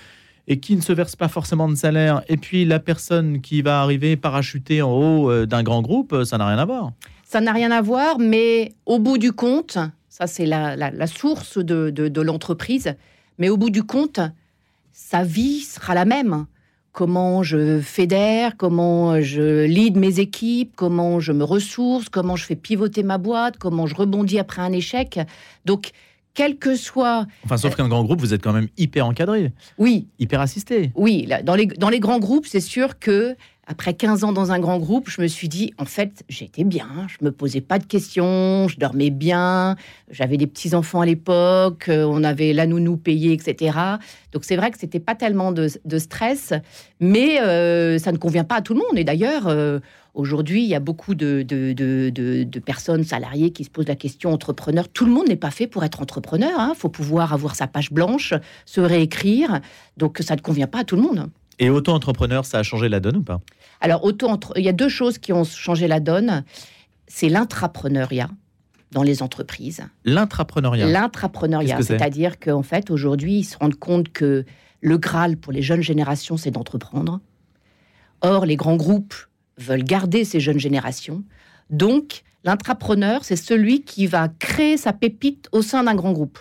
et 0.47 0.59
qui 0.59 0.75
ne 0.75 0.81
se 0.81 0.93
verse 0.93 1.15
pas 1.15 1.27
forcément 1.27 1.67
de 1.67 1.75
salaire, 1.75 2.21
et 2.29 2.37
puis 2.37 2.65
la 2.65 2.79
personne 2.79 3.41
qui 3.41 3.61
va 3.61 3.81
arriver 3.81 4.15
parachuter 4.15 4.81
en 4.81 4.91
haut 4.91 5.31
euh, 5.31 5.45
d'un 5.45 5.63
grand 5.63 5.81
groupe, 5.81 6.13
euh, 6.13 6.25
ça 6.25 6.37
n'a 6.37 6.47
rien 6.47 6.57
à 6.59 6.65
voir. 6.65 6.91
Ça 7.23 7.41
n'a 7.41 7.51
rien 7.51 7.71
à 7.71 7.81
voir, 7.81 8.19
mais 8.19 8.73
au 8.85 8.99
bout 8.99 9.17
du 9.17 9.31
compte, 9.31 9.77
ça 10.09 10.27
c'est 10.27 10.45
la, 10.45 10.75
la- 10.75 11.07
source 11.07 11.57
de, 11.57 11.89
de- 11.89 12.07
de 12.07 12.21
l'entreprise, 12.21 12.93
mais 13.39 13.49
au 13.49 13.57
bout 13.57 13.71
du 13.71 13.83
compte, 13.83 14.19
sa 14.93 15.23
vie 15.23 15.61
sera 15.61 15.93
la 15.95 16.05
même. 16.05 16.45
Comment 16.91 17.43
je 17.43 17.81
fédère, 17.81 18.55
comment 18.55 19.19
je 19.19 19.65
lead 19.65 19.97
mes 19.97 20.19
équipes, 20.21 20.71
comment 20.77 21.19
je 21.19 21.33
me 21.33 21.43
ressource, 21.43 22.07
comment 22.07 22.37
je 22.37 22.45
fais 22.45 22.55
pivoter 22.55 23.03
ma 23.03 23.17
boîte, 23.17 23.57
comment 23.57 23.85
je 23.87 23.95
rebondis 23.95 24.39
après 24.39 24.61
un 24.61 24.71
échec. 24.71 25.19
Donc, 25.65 25.91
quel 26.35 26.57
que 26.57 26.75
soit... 26.75 27.25
Enfin, 27.45 27.57
sauf 27.57 27.75
qu'un 27.75 27.87
grand 27.87 28.03
groupe, 28.03 28.19
vous 28.19 28.33
êtes 28.33 28.43
quand 28.43 28.53
même 28.53 28.67
hyper 28.77 29.07
encadré, 29.07 29.53
Oui, 29.79 30.07
hyper 30.19 30.41
assisté. 30.41 30.91
Oui, 30.93 31.25
là, 31.27 31.41
dans, 31.41 31.55
les, 31.55 31.65
dans 31.65 31.89
les 31.89 31.99
grands 31.99 32.19
groupes, 32.19 32.45
c'est 32.45 32.59
sûr 32.59 32.99
que 32.99 33.35
après 33.67 33.95
15 33.95 34.23
ans 34.23 34.31
dans 34.31 34.51
un 34.51 34.59
grand 34.59 34.77
groupe, 34.77 35.09
je 35.09 35.21
me 35.21 35.27
suis 35.27 35.49
dit, 35.49 35.73
en 35.79 35.85
fait, 35.85 36.23
j'étais 36.29 36.63
bien, 36.63 37.07
je 37.07 37.23
me 37.25 37.31
posais 37.31 37.61
pas 37.61 37.79
de 37.79 37.85
questions, 37.85 38.67
je 38.67 38.77
dormais 38.77 39.09
bien, 39.09 39.75
j'avais 40.11 40.37
des 40.37 40.45
petits-enfants 40.45 41.01
à 41.01 41.05
l'époque, 41.05 41.89
euh, 41.89 42.05
on 42.05 42.23
avait 42.23 42.53
la 42.53 42.67
nounou 42.67 42.95
payée, 42.97 43.33
etc. 43.33 43.77
Donc 44.33 44.43
c'est 44.43 44.55
vrai 44.55 44.69
que 44.69 44.77
c'était 44.77 44.99
pas 44.99 45.15
tellement 45.15 45.51
de, 45.51 45.67
de 45.83 45.97
stress, 45.97 46.53
mais 46.99 47.41
euh, 47.41 47.97
ça 47.97 48.11
ne 48.11 48.17
convient 48.17 48.43
pas 48.43 48.55
à 48.55 48.61
tout 48.61 48.73
le 48.73 48.81
monde. 48.81 48.97
Et 48.99 49.03
d'ailleurs, 49.03 49.47
euh, 49.47 49.79
aujourd'hui, 50.15 50.63
il 50.63 50.67
y 50.69 50.75
a 50.75 50.79
beaucoup 50.79 51.13
de, 51.13 51.43
de, 51.43 51.73
de- 51.73 52.09
de- 52.09 52.43
de 52.43 52.59
personnes 52.59 53.03
salariées 53.03 53.51
qui 53.51 53.63
se 53.63 53.69
posent 53.69 53.87
la 53.87 53.95
question 53.95 54.31
entrepreneur. 54.33 54.87
Tout 54.89 55.05
le 55.05 55.11
monde 55.11 55.27
n'est 55.27 55.35
pas 55.35 55.51
fait 55.51 55.67
pour 55.67 55.83
être 55.83 56.01
entrepreneur. 56.01 56.69
Il 56.71 56.75
faut 56.75 56.89
pouvoir 56.89 57.33
avoir 57.33 57.55
sa 57.55 57.67
page 57.67 57.91
blanche, 57.91 58.33
se 58.65 58.81
réécrire. 58.81 59.59
Donc 59.97 60.19
ça 60.21 60.35
ne 60.35 60.41
convient 60.41 60.67
pas 60.67 60.79
à 60.79 60.83
tout 60.83 60.95
le 60.95 61.01
monde. 61.03 61.29
Et 61.59 61.69
auto-entrepreneur, 61.69 62.43
ça 62.45 62.59
a 62.59 62.63
changé 62.63 62.89
la 62.89 62.99
donne 62.99 63.17
ou 63.17 63.23
pas? 63.23 63.39
Alors, 63.79 64.03
auto 64.03 64.27
il 64.57 64.63
y 64.63 64.69
a 64.69 64.73
deux 64.73 64.89
choses 64.89 65.17
qui 65.19 65.31
ont 65.31 65.43
changé 65.43 65.87
la 65.87 65.99
donne. 65.99 66.43
C'est 67.07 67.29
l'intrapreneuriat 67.29 68.29
dans 68.91 69.03
les 69.03 69.21
entreprises. 69.21 69.83
L'intrapreneuriat. 70.05 70.87
L'intrapreneuriat, 70.87 71.81
c'est-à-dire 71.81 72.39
qu'en 72.39 72.63
fait, 72.63 72.89
aujourd'hui, 72.89 73.39
ils 73.39 73.43
se 73.43 73.57
rendent 73.57 73.75
compte 73.75 74.09
que 74.09 74.45
le 74.81 74.97
Graal 74.97 75.37
pour 75.37 75.51
les 75.53 75.61
jeunes 75.61 75.81
générations, 75.81 76.35
c'est 76.37 76.51
d'entreprendre. 76.51 77.19
Or, 78.21 78.45
les 78.45 78.55
grands 78.55 78.75
groupes 78.77 79.13
veulent 79.57 79.83
garder 79.83 80.25
ces 80.25 80.39
jeunes 80.39 80.59
générations. 80.59 81.23
Donc, 81.69 82.23
l'intrapreneur, 82.43 83.23
c'est 83.23 83.35
celui 83.35 83.81
qui 83.81 84.07
va 84.07 84.27
créer 84.39 84.77
sa 84.77 84.93
pépite 84.93 85.47
au 85.51 85.61
sein 85.61 85.83
d'un 85.83 85.95
grand 85.95 86.11
groupe. 86.11 86.39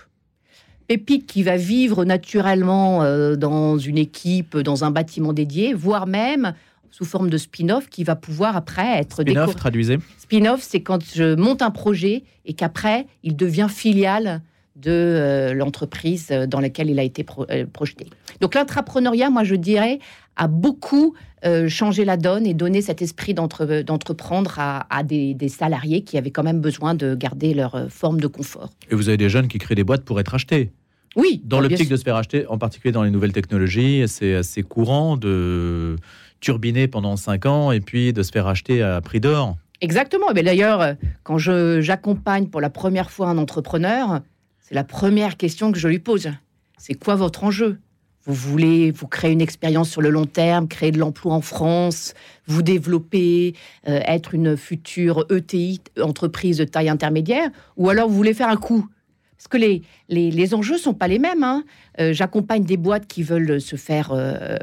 Pépite 0.87 1.27
qui 1.27 1.43
va 1.43 1.57
vivre 1.57 2.05
naturellement 2.05 3.03
euh, 3.03 3.37
dans 3.37 3.79
une 3.79 3.97
équipe, 3.97 4.57
dans 4.59 4.85
un 4.85 4.91
bâtiment 4.91 5.33
dédié, 5.33 5.73
voire 5.73 6.07
même 6.07 6.55
sous 6.91 7.07
forme 7.07 7.31
de 7.31 7.39
spin-off 7.39 7.89
qui 7.89 8.05
va 8.05 8.17
pouvoir 8.17 8.55
après 8.55 8.99
être 8.99 9.23
Spin-off, 9.23 9.57
traduisez. 9.57 9.99
Spin-off, 10.19 10.61
c'est 10.63 10.81
quand 10.83 11.03
je 11.15 11.35
monte 11.35 11.63
un 11.63 11.71
projet 11.71 12.23
et 12.45 12.53
qu'après, 12.53 13.07
il 13.23 13.35
devient 13.35 13.69
filiale 13.71 14.43
de 14.77 14.91
euh, 14.91 15.55
l'entreprise 15.55 16.29
euh, 16.31 16.47
dans 16.47 16.61
laquelle 16.61 16.91
il 16.91 16.99
a 16.99 17.03
été 17.03 17.25
pro- 17.25 17.47
euh, 17.51 17.65
projeté. 17.65 18.07
Donc 18.41 18.55
l'intrapreneuriat, 18.55 19.31
moi 19.31 19.45
je 19.45 19.55
dirais, 19.55 20.01
a 20.37 20.49
beaucoup 20.49 21.15
euh, 21.45 21.69
changé 21.69 22.05
la 22.05 22.17
donne 22.17 22.47
et 22.47 22.55
donné 22.55 22.81
cet 22.83 23.03
esprit 23.03 23.35
d'entre- 23.35 23.83
d'entreprendre 23.83 24.55
à, 24.59 24.87
à 24.95 25.03
des, 25.03 25.35
des 25.35 25.49
salariés 25.49 26.03
qui 26.03 26.17
avaient 26.19 26.31
quand 26.31 26.43
même 26.43 26.61
besoin 26.61 26.95
de 26.95 27.15
garder 27.15 27.55
leur 27.55 27.75
euh, 27.75 27.89
forme 27.89 28.21
de 28.21 28.27
confort. 28.27 28.71
Et 28.91 28.95
vous 28.95 29.09
avez 29.09 29.17
des 29.19 29.29
jeunes 29.29 29.49
qui 29.49 29.59
créent 29.59 29.75
des 29.75 29.85
boîtes 29.85 30.05
pour 30.05 30.19
être 30.21 30.35
achetés. 30.35 30.73
Oui. 31.17 31.41
Dans 31.45 31.61
l'optique 31.61 31.89
de 31.89 31.97
se 31.97 32.03
faire 32.03 32.17
acheter, 32.17 32.47
en 32.49 32.59
particulier 32.59 32.91
dans 32.93 33.05
les 33.05 33.11
nouvelles 33.11 33.33
technologies, 33.33 34.03
c'est 34.09 34.35
assez 34.35 34.63
courant 34.63 35.17
de 35.17 35.97
turbiner 36.41 36.89
pendant 36.89 37.17
5 37.17 37.47
ans 37.47 37.71
et 37.73 37.81
puis 37.81 38.13
de 38.13 38.23
se 38.23 38.33
faire 38.33 38.47
acheter 38.49 38.83
à 38.83 39.01
prix 39.01 39.21
d'or. 39.21 39.57
Exactement. 39.81 40.31
Et 40.35 40.43
D'ailleurs, 40.43 40.97
quand 41.23 41.39
je- 41.39 41.81
j'accompagne 41.81 42.47
pour 42.49 42.61
la 42.61 42.71
première 42.71 43.11
fois 43.11 43.29
un 43.29 43.39
entrepreneur, 43.39 44.23
c'est 44.61 44.75
la 44.75 44.85
première 44.85 45.37
question 45.37 45.71
que 45.73 45.79
je 45.79 45.87
lui 45.89 45.99
pose. 46.01 46.31
C'est 46.79 46.95
quoi 46.95 47.15
votre 47.15 47.45
enjeu? 47.45 47.79
Vous 48.27 48.35
voulez 48.35 48.91
vous 48.91 49.07
créer 49.07 49.33
une 49.33 49.43
expérience 49.43 49.91
sur 49.91 50.01
le 50.01 50.09
long 50.09 50.25
terme, 50.25 50.67
créer 50.67 50.91
de 50.91 50.99
l'emploi 50.99 51.35
en 51.35 51.43
France, 51.43 52.15
vous 52.47 52.63
développer, 52.63 53.55
euh, 53.87 54.01
être 54.07 54.35
une 54.35 54.57
future 54.57 55.27
ETI, 55.31 55.81
entreprise 56.01 56.57
de 56.59 56.65
taille 56.65 56.89
intermédiaire, 56.89 57.51
ou 57.77 57.91
alors 57.91 58.09
vous 58.09 58.15
voulez 58.17 58.33
faire 58.35 58.49
un 58.49 58.57
coup? 58.57 58.89
Parce 59.37 59.49
que 59.49 59.59
les, 59.59 59.83
les, 60.09 60.31
les 60.31 60.55
enjeux 60.55 60.79
sont 60.79 60.95
pas 60.95 61.07
les 61.09 61.19
mêmes. 61.19 61.45
hein. 61.45 61.65
Euh, 62.01 62.15
J'accompagne 62.15 62.65
des 62.65 62.79
boîtes 62.79 63.07
qui 63.07 63.23
veulent 63.23 63.61
se 63.61 63.77
faire 63.77 64.11
euh, 64.13 64.57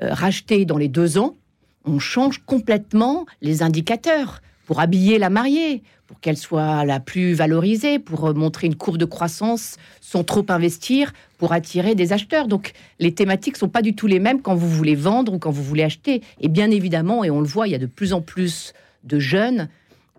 racheter 0.00 0.64
dans 0.64 0.78
les 0.78 0.88
deux 0.88 1.18
ans. 1.18 1.36
On 1.84 1.98
change 1.98 2.38
complètement 2.46 3.26
les 3.42 3.62
indicateurs 3.62 4.40
pour 4.66 4.80
habiller 4.80 5.18
la 5.18 5.30
mariée, 5.30 5.82
pour 6.06 6.20
qu'elle 6.20 6.36
soit 6.36 6.84
la 6.84 7.00
plus 7.00 7.32
valorisée, 7.32 7.98
pour 7.98 8.26
euh, 8.26 8.34
montrer 8.34 8.66
une 8.66 8.74
courbe 8.74 8.98
de 8.98 9.04
croissance 9.04 9.76
sans 10.00 10.24
trop 10.24 10.44
investir, 10.48 11.12
pour 11.38 11.52
attirer 11.52 11.94
des 11.94 12.12
acheteurs. 12.12 12.48
Donc 12.48 12.72
les 12.98 13.12
thématiques 13.14 13.56
sont 13.56 13.68
pas 13.68 13.82
du 13.82 13.94
tout 13.94 14.06
les 14.06 14.20
mêmes 14.20 14.42
quand 14.42 14.54
vous 14.54 14.68
voulez 14.68 14.94
vendre 14.94 15.32
ou 15.32 15.38
quand 15.38 15.50
vous 15.50 15.62
voulez 15.62 15.82
acheter. 15.82 16.22
Et 16.40 16.48
bien 16.48 16.70
évidemment, 16.70 17.24
et 17.24 17.30
on 17.30 17.40
le 17.40 17.46
voit, 17.46 17.66
il 17.66 17.70
y 17.70 17.74
a 17.74 17.78
de 17.78 17.86
plus 17.86 18.12
en 18.12 18.20
plus 18.20 18.74
de 19.04 19.18
jeunes 19.18 19.68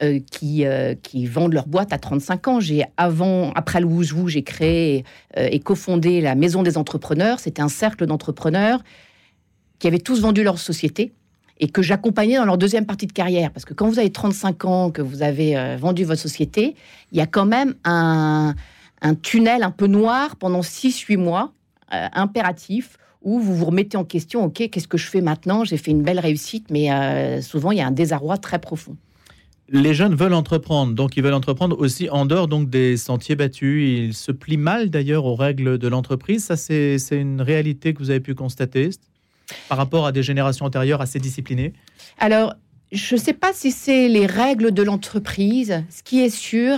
euh, 0.01 0.19
qui, 0.31 0.65
euh, 0.65 0.95
qui 1.01 1.27
vendent 1.27 1.53
leur 1.53 1.67
boîte 1.67 1.93
à 1.93 1.99
35 1.99 2.47
ans. 2.47 2.59
J'ai 2.59 2.85
avant, 2.97 3.51
après 3.53 3.79
le 3.79 3.85
Wouzou, 3.85 4.27
j'ai 4.27 4.43
créé 4.43 5.05
et 5.37 5.59
cofondé 5.59 6.21
la 6.21 6.35
Maison 6.35 6.63
des 6.63 6.77
entrepreneurs. 6.77 7.39
C'était 7.39 7.61
un 7.61 7.69
cercle 7.69 8.05
d'entrepreneurs 8.07 8.83
qui 9.79 9.87
avaient 9.87 9.99
tous 9.99 10.21
vendu 10.21 10.43
leur 10.43 10.57
société 10.57 11.13
et 11.59 11.67
que 11.67 11.81
j'accompagnais 11.81 12.37
dans 12.37 12.45
leur 12.45 12.57
deuxième 12.57 12.85
partie 12.85 13.07
de 13.07 13.13
carrière. 13.13 13.51
Parce 13.51 13.65
que 13.65 13.73
quand 13.73 13.87
vous 13.87 13.99
avez 13.99 14.11
35 14.11 14.65
ans, 14.65 14.91
que 14.91 15.01
vous 15.01 15.21
avez 15.21 15.57
euh, 15.57 15.77
vendu 15.77 16.03
votre 16.03 16.21
société, 16.21 16.75
il 17.11 17.17
y 17.17 17.21
a 17.21 17.27
quand 17.27 17.45
même 17.45 17.75
un, 17.83 18.55
un 19.01 19.15
tunnel 19.15 19.63
un 19.63 19.71
peu 19.71 19.87
noir 19.87 20.35
pendant 20.37 20.61
6-8 20.61 21.17
mois, 21.17 21.53
euh, 21.93 22.07
impératif, 22.13 22.97
où 23.21 23.39
vous 23.39 23.55
vous 23.55 23.65
remettez 23.65 23.97
en 23.97 24.03
question, 24.03 24.43
OK, 24.45 24.69
qu'est-ce 24.69 24.87
que 24.87 24.97
je 24.97 25.07
fais 25.07 25.21
maintenant? 25.21 25.63
J'ai 25.63 25.77
fait 25.77 25.91
une 25.91 26.03
belle 26.03 26.19
réussite, 26.19 26.69
mais 26.71 26.91
euh, 26.91 27.41
souvent, 27.41 27.71
il 27.71 27.77
y 27.77 27.81
a 27.81 27.87
un 27.87 27.91
désarroi 27.91 28.37
très 28.37 28.59
profond. 28.59 28.97
Les 29.69 29.93
jeunes 29.93 30.13
veulent 30.13 30.33
entreprendre, 30.33 30.93
donc 30.93 31.15
ils 31.15 31.23
veulent 31.23 31.33
entreprendre 31.33 31.79
aussi 31.79 32.09
en 32.09 32.25
dehors 32.25 32.47
donc 32.47 32.69
des 32.69 32.97
sentiers 32.97 33.35
battus. 33.35 33.81
Ils 33.81 34.13
se 34.13 34.31
plient 34.33 34.57
mal 34.57 34.89
d'ailleurs 34.89 35.25
aux 35.25 35.35
règles 35.35 35.77
de 35.77 35.87
l'entreprise. 35.87 36.43
Ça, 36.43 36.57
c'est 36.57 36.99
une 37.11 37.41
réalité 37.41 37.93
que 37.93 37.99
vous 37.99 38.09
avez 38.09 38.19
pu 38.19 38.35
constater 38.35 38.89
par 39.69 39.77
rapport 39.77 40.05
à 40.05 40.11
des 40.11 40.23
générations 40.23 40.65
antérieures 40.65 41.01
assez 41.01 41.19
disciplinées. 41.19 41.73
Alors, 42.17 42.53
je 42.91 43.15
ne 43.15 43.19
sais 43.19 43.33
pas 43.33 43.53
si 43.53 43.71
c'est 43.71 44.07
les 44.07 44.25
règles 44.25 44.71
de 44.71 44.83
l'entreprise. 44.83 45.83
Ce 45.89 46.03
qui 46.03 46.21
est 46.21 46.29
sûr, 46.29 46.77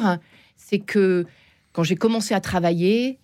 c'est 0.55 0.79
que 0.79 1.25
quand 1.73 1.83
j'ai 1.83 1.95
commencé 1.95 2.33
à 2.33 2.39
travailler, 2.39 3.17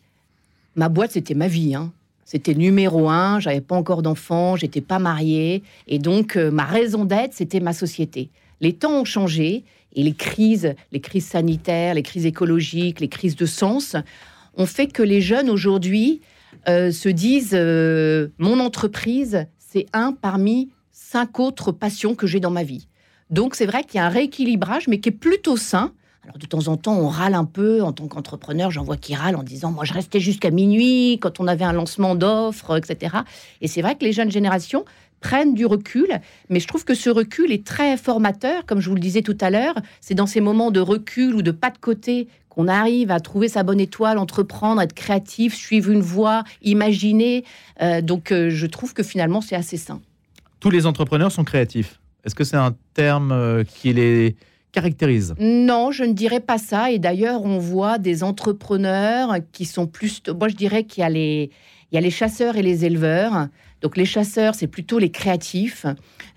ma 0.75 0.89
boîte, 0.89 1.11
c'était 1.11 1.33
ma 1.33 1.47
vie. 1.47 1.73
hein. 1.73 1.91
C'était 2.25 2.53
numéro 2.53 3.09
un, 3.09 3.39
j'avais 3.39 3.61
pas 3.61 3.75
encore 3.75 4.01
d'enfants, 4.01 4.55
j'étais 4.55 4.81
pas 4.81 4.99
mariée. 4.99 5.63
Et 5.87 5.99
donc, 5.99 6.37
euh, 6.37 6.49
ma 6.49 6.63
raison 6.63 7.03
d'être, 7.03 7.33
c'était 7.33 7.59
ma 7.59 7.73
société. 7.73 8.29
Les 8.61 8.73
temps 8.73 9.01
ont 9.01 9.05
changé 9.05 9.63
et 9.95 10.03
les 10.03 10.13
crises, 10.13 10.75
les 10.91 11.01
crises 11.01 11.25
sanitaires, 11.25 11.93
les 11.93 12.03
crises 12.03 12.25
écologiques, 12.25 12.99
les 12.99 13.09
crises 13.09 13.35
de 13.35 13.45
sens, 13.45 13.97
ont 14.55 14.65
fait 14.65 14.87
que 14.87 15.03
les 15.03 15.19
jeunes 15.21 15.49
aujourd'hui 15.49 16.21
euh, 16.67 16.91
se 16.91 17.09
disent 17.09 17.53
euh, 17.53 18.27
mon 18.37 18.59
entreprise, 18.59 19.45
c'est 19.57 19.85
un 19.93 20.13
parmi 20.13 20.69
cinq 20.91 21.39
autres 21.39 21.71
passions 21.71 22.15
que 22.15 22.27
j'ai 22.27 22.39
dans 22.39 22.51
ma 22.51 22.63
vie. 22.63 22.87
Donc 23.29 23.55
c'est 23.55 23.65
vrai 23.65 23.83
qu'il 23.83 23.97
y 23.97 23.99
a 23.99 24.05
un 24.05 24.09
rééquilibrage, 24.09 24.87
mais 24.87 24.99
qui 24.99 25.09
est 25.09 25.13
plutôt 25.13 25.57
sain. 25.57 25.93
Alors 26.23 26.37
de 26.37 26.45
temps 26.45 26.67
en 26.67 26.77
temps, 26.77 26.95
on 26.95 27.07
râle 27.07 27.33
un 27.33 27.45
peu 27.45 27.81
en 27.81 27.93
tant 27.93 28.07
qu'entrepreneur. 28.07 28.69
J'en 28.69 28.83
vois 28.83 28.97
qui 28.97 29.15
râlent 29.15 29.35
en 29.35 29.43
disant 29.43 29.71
moi 29.71 29.85
je 29.85 29.93
restais 29.93 30.19
jusqu'à 30.19 30.51
minuit 30.51 31.17
quand 31.19 31.39
on 31.39 31.47
avait 31.47 31.65
un 31.65 31.73
lancement 31.73 32.15
d'offres, 32.15 32.77
etc. 32.77 33.17
Et 33.61 33.67
c'est 33.67 33.81
vrai 33.81 33.95
que 33.95 34.05
les 34.05 34.13
jeunes 34.13 34.31
générations 34.31 34.85
prennent 35.21 35.53
du 35.53 35.65
recul, 35.65 36.19
mais 36.49 36.59
je 36.59 36.67
trouve 36.67 36.83
que 36.83 36.95
ce 36.95 37.09
recul 37.09 37.51
est 37.51 37.65
très 37.65 37.95
formateur, 37.95 38.65
comme 38.65 38.81
je 38.81 38.89
vous 38.89 38.95
le 38.95 39.01
disais 39.01 39.21
tout 39.21 39.37
à 39.39 39.49
l'heure. 39.49 39.75
C'est 40.01 40.15
dans 40.15 40.25
ces 40.25 40.41
moments 40.41 40.71
de 40.71 40.79
recul 40.79 41.35
ou 41.35 41.41
de 41.41 41.51
pas 41.51 41.69
de 41.69 41.77
côté 41.77 42.27
qu'on 42.51 42.67
arrive 42.67 43.11
à 43.11 43.21
trouver 43.21 43.47
sa 43.47 43.63
bonne 43.63 43.79
étoile, 43.79 44.17
entreprendre, 44.17 44.81
être 44.81 44.93
créatif, 44.93 45.55
suivre 45.55 45.89
une 45.89 46.01
voie, 46.01 46.43
imaginer. 46.61 47.45
Euh, 47.81 48.01
donc 48.01 48.31
euh, 48.31 48.49
je 48.49 48.67
trouve 48.67 48.93
que 48.93 49.03
finalement 49.03 49.39
c'est 49.39 49.55
assez 49.55 49.77
sain. 49.77 50.01
Tous 50.59 50.69
les 50.69 50.85
entrepreneurs 50.85 51.31
sont 51.31 51.45
créatifs. 51.45 52.01
Est-ce 52.25 52.35
que 52.35 52.43
c'est 52.43 52.57
un 52.57 52.75
terme 52.93 53.31
euh, 53.31 53.63
qui 53.63 53.93
les 53.93 54.35
caractérise? 54.73 55.33
Non, 55.39 55.91
je 55.91 56.03
ne 56.03 56.11
dirais 56.11 56.41
pas 56.41 56.57
ça. 56.57 56.91
Et 56.91 56.99
d'ailleurs, 56.99 57.43
on 57.43 57.57
voit 57.57 57.97
des 57.97 58.21
entrepreneurs 58.21 59.37
qui 59.53 59.63
sont 59.65 59.87
plus. 59.87 60.21
Moi, 60.37 60.49
je 60.49 60.55
dirais 60.55 60.83
qu'il 60.83 61.01
y 61.01 61.05
a 61.05 61.09
les, 61.09 61.49
il 61.91 61.95
y 61.95 61.97
a 61.97 62.01
les 62.01 62.11
chasseurs 62.11 62.57
et 62.57 62.61
les 62.61 62.83
éleveurs. 62.85 63.47
Donc, 63.81 63.97
les 63.97 64.05
chasseurs, 64.05 64.55
c'est 64.55 64.67
plutôt 64.67 64.99
les 64.99 65.09
créatifs 65.09 65.85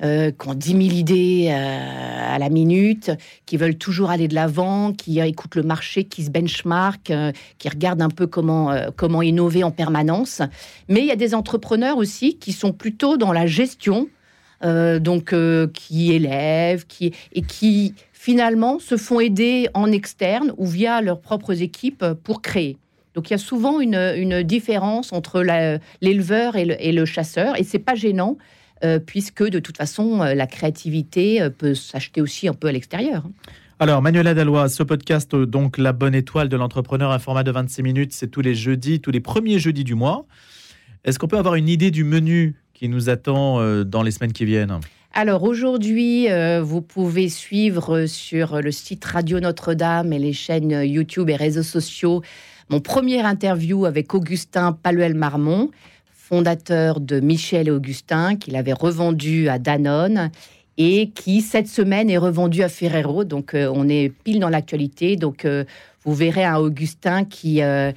euh, 0.03 0.31
qui 0.31 0.49
ont 0.49 0.55
10 0.55 0.69
000 0.71 0.81
idées 0.83 1.49
euh, 1.51 2.35
à 2.35 2.39
la 2.39 2.49
minute, 2.49 3.11
qui 3.47 3.57
veulent 3.57 3.77
toujours 3.77 4.11
aller 4.11 4.29
de 4.29 4.35
l'avant, 4.35 4.93
qui 4.93 5.21
écoutent 5.21 5.57
le 5.57 5.63
marché, 5.63 6.05
qui 6.05 6.25
se 6.25 6.31
benchmark, 6.31 7.11
euh, 7.11 7.33
qui 7.59 7.69
regardent 7.69 8.03
un 8.03 8.11
peu 8.11 8.27
comment, 8.27 8.71
euh, 8.71 8.89
comment 8.97 9.23
innover 9.23 9.63
en 9.63 9.71
permanence. 9.71 10.43
Mais 10.89 11.01
il 11.01 11.07
y 11.07 11.13
a 11.13 11.17
des 11.17 11.35
entrepreneurs 11.35 11.99
aussi 11.99 12.39
qui 12.39 12.53
sont 12.53 12.73
plutôt 12.73 13.17
dans 13.17 13.33
la 13.33 13.47
gestion, 13.47 14.09
euh, 14.65 14.99
donc 14.99 15.33
euh, 15.33 15.67
qui 15.69 16.13
élèvent, 16.13 16.87
qui, 16.87 17.13
et 17.33 17.43
qui 17.43 17.95
finalement 18.13 18.79
se 18.79 18.97
font 18.97 19.21
aider 19.21 19.69
en 19.75 19.93
externe 19.93 20.53
ou 20.57 20.67
via 20.67 21.03
leurs 21.03 21.21
propres 21.21 21.61
équipes 21.61 22.05
pour 22.23 22.41
créer. 22.41 22.79
Donc 23.15 23.31
il 23.31 23.33
y 23.33 23.35
a 23.35 23.39
souvent 23.39 23.81
une, 23.81 23.95
une 24.17 24.43
différence 24.43 25.13
entre 25.13 25.43
l'éleveur 26.01 26.57
et 26.57 26.65
le, 26.65 26.77
et 26.85 26.93
le 26.93 27.05
chasseur, 27.05 27.59
et 27.59 27.65
c'est 27.65 27.79
pas 27.79 27.95
gênant. 27.95 28.37
euh, 28.85 28.99
puisque 28.99 29.43
de 29.43 29.59
toute 29.61 29.77
façon, 29.77 30.21
euh, 30.21 30.35
la 30.35 30.47
créativité 30.47 31.41
euh, 31.41 31.49
peut 31.49 31.75
s'acheter 31.75 32.21
aussi 32.21 32.49
un 32.49 32.55
peu 32.55 32.69
à 32.69 32.73
l'extérieur. 32.73 33.23
Alors, 33.79 34.03
Manuela 34.03 34.35
Dallois, 34.35 34.69
ce 34.69 34.83
podcast, 34.83 35.35
donc 35.35 35.79
La 35.79 35.93
Bonne 35.93 36.15
Étoile 36.15 36.49
de 36.49 36.57
l'entrepreneur, 36.57 37.11
un 37.11 37.19
format 37.19 37.43
de 37.43 37.51
26 37.51 37.83
minutes, 37.83 38.13
c'est 38.13 38.29
tous 38.29 38.41
les 38.41 38.55
jeudis, 38.55 39.01
tous 39.01 39.11
les 39.11 39.21
premiers 39.21 39.59
jeudis 39.59 39.85
du 39.85 39.95
mois. 39.95 40.27
Est-ce 41.05 41.19
qu'on 41.19 41.29
peut 41.29 41.39
avoir 41.39 41.55
une 41.55 41.69
idée 41.69 41.91
du 41.91 42.05
menu 42.05 42.57
qui 42.73 42.89
nous 42.89 43.11
attend 43.11 43.85
dans 43.85 44.03
les 44.03 44.11
semaines 44.11 44.33
qui 44.33 44.45
viennent? 44.45 44.79
Alors 45.17 45.45
aujourd'hui, 45.45 46.29
euh, 46.29 46.61
vous 46.61 46.83
pouvez 46.83 47.29
suivre 47.29 48.07
sur 48.07 48.61
le 48.61 48.73
site 48.73 49.05
Radio 49.05 49.39
Notre-Dame 49.39 50.13
et 50.13 50.19
les 50.19 50.33
chaînes 50.33 50.83
YouTube 50.85 51.31
et 51.31 51.37
réseaux 51.37 51.63
sociaux 51.63 52.23
mon 52.71 52.81
premier 52.81 53.21
interview 53.21 53.85
avec 53.85 54.15
Augustin 54.15 54.73
Paluel-Marmont, 54.73 55.71
fondateur 56.13 57.01
de 57.01 57.21
Michel 57.21 57.69
et 57.69 57.71
Augustin, 57.71 58.37
qu'il 58.37 58.57
avait 58.57 58.73
revendu 58.73 59.49
à 59.49 59.59
Danone 59.59 60.31
et 60.77 61.11
qui 61.11 61.41
cette 61.41 61.69
semaine 61.69 62.11
est 62.11 62.19
revendu 62.19 62.63
à 62.63 62.69
Ferrero. 62.69 63.25
Donc 63.25 63.55
euh, 63.55 63.71
on 63.75 63.89
est 63.89 64.11
pile 64.25 64.41
dans 64.41 64.49
l'actualité. 64.49 65.17
Donc 65.17 65.45
euh, 65.45 65.65
vous 66.05 66.15
verrez 66.15 66.45
un 66.45 66.57
Augustin 66.57 67.25
qui 67.25 67.63
euh, 67.63 67.93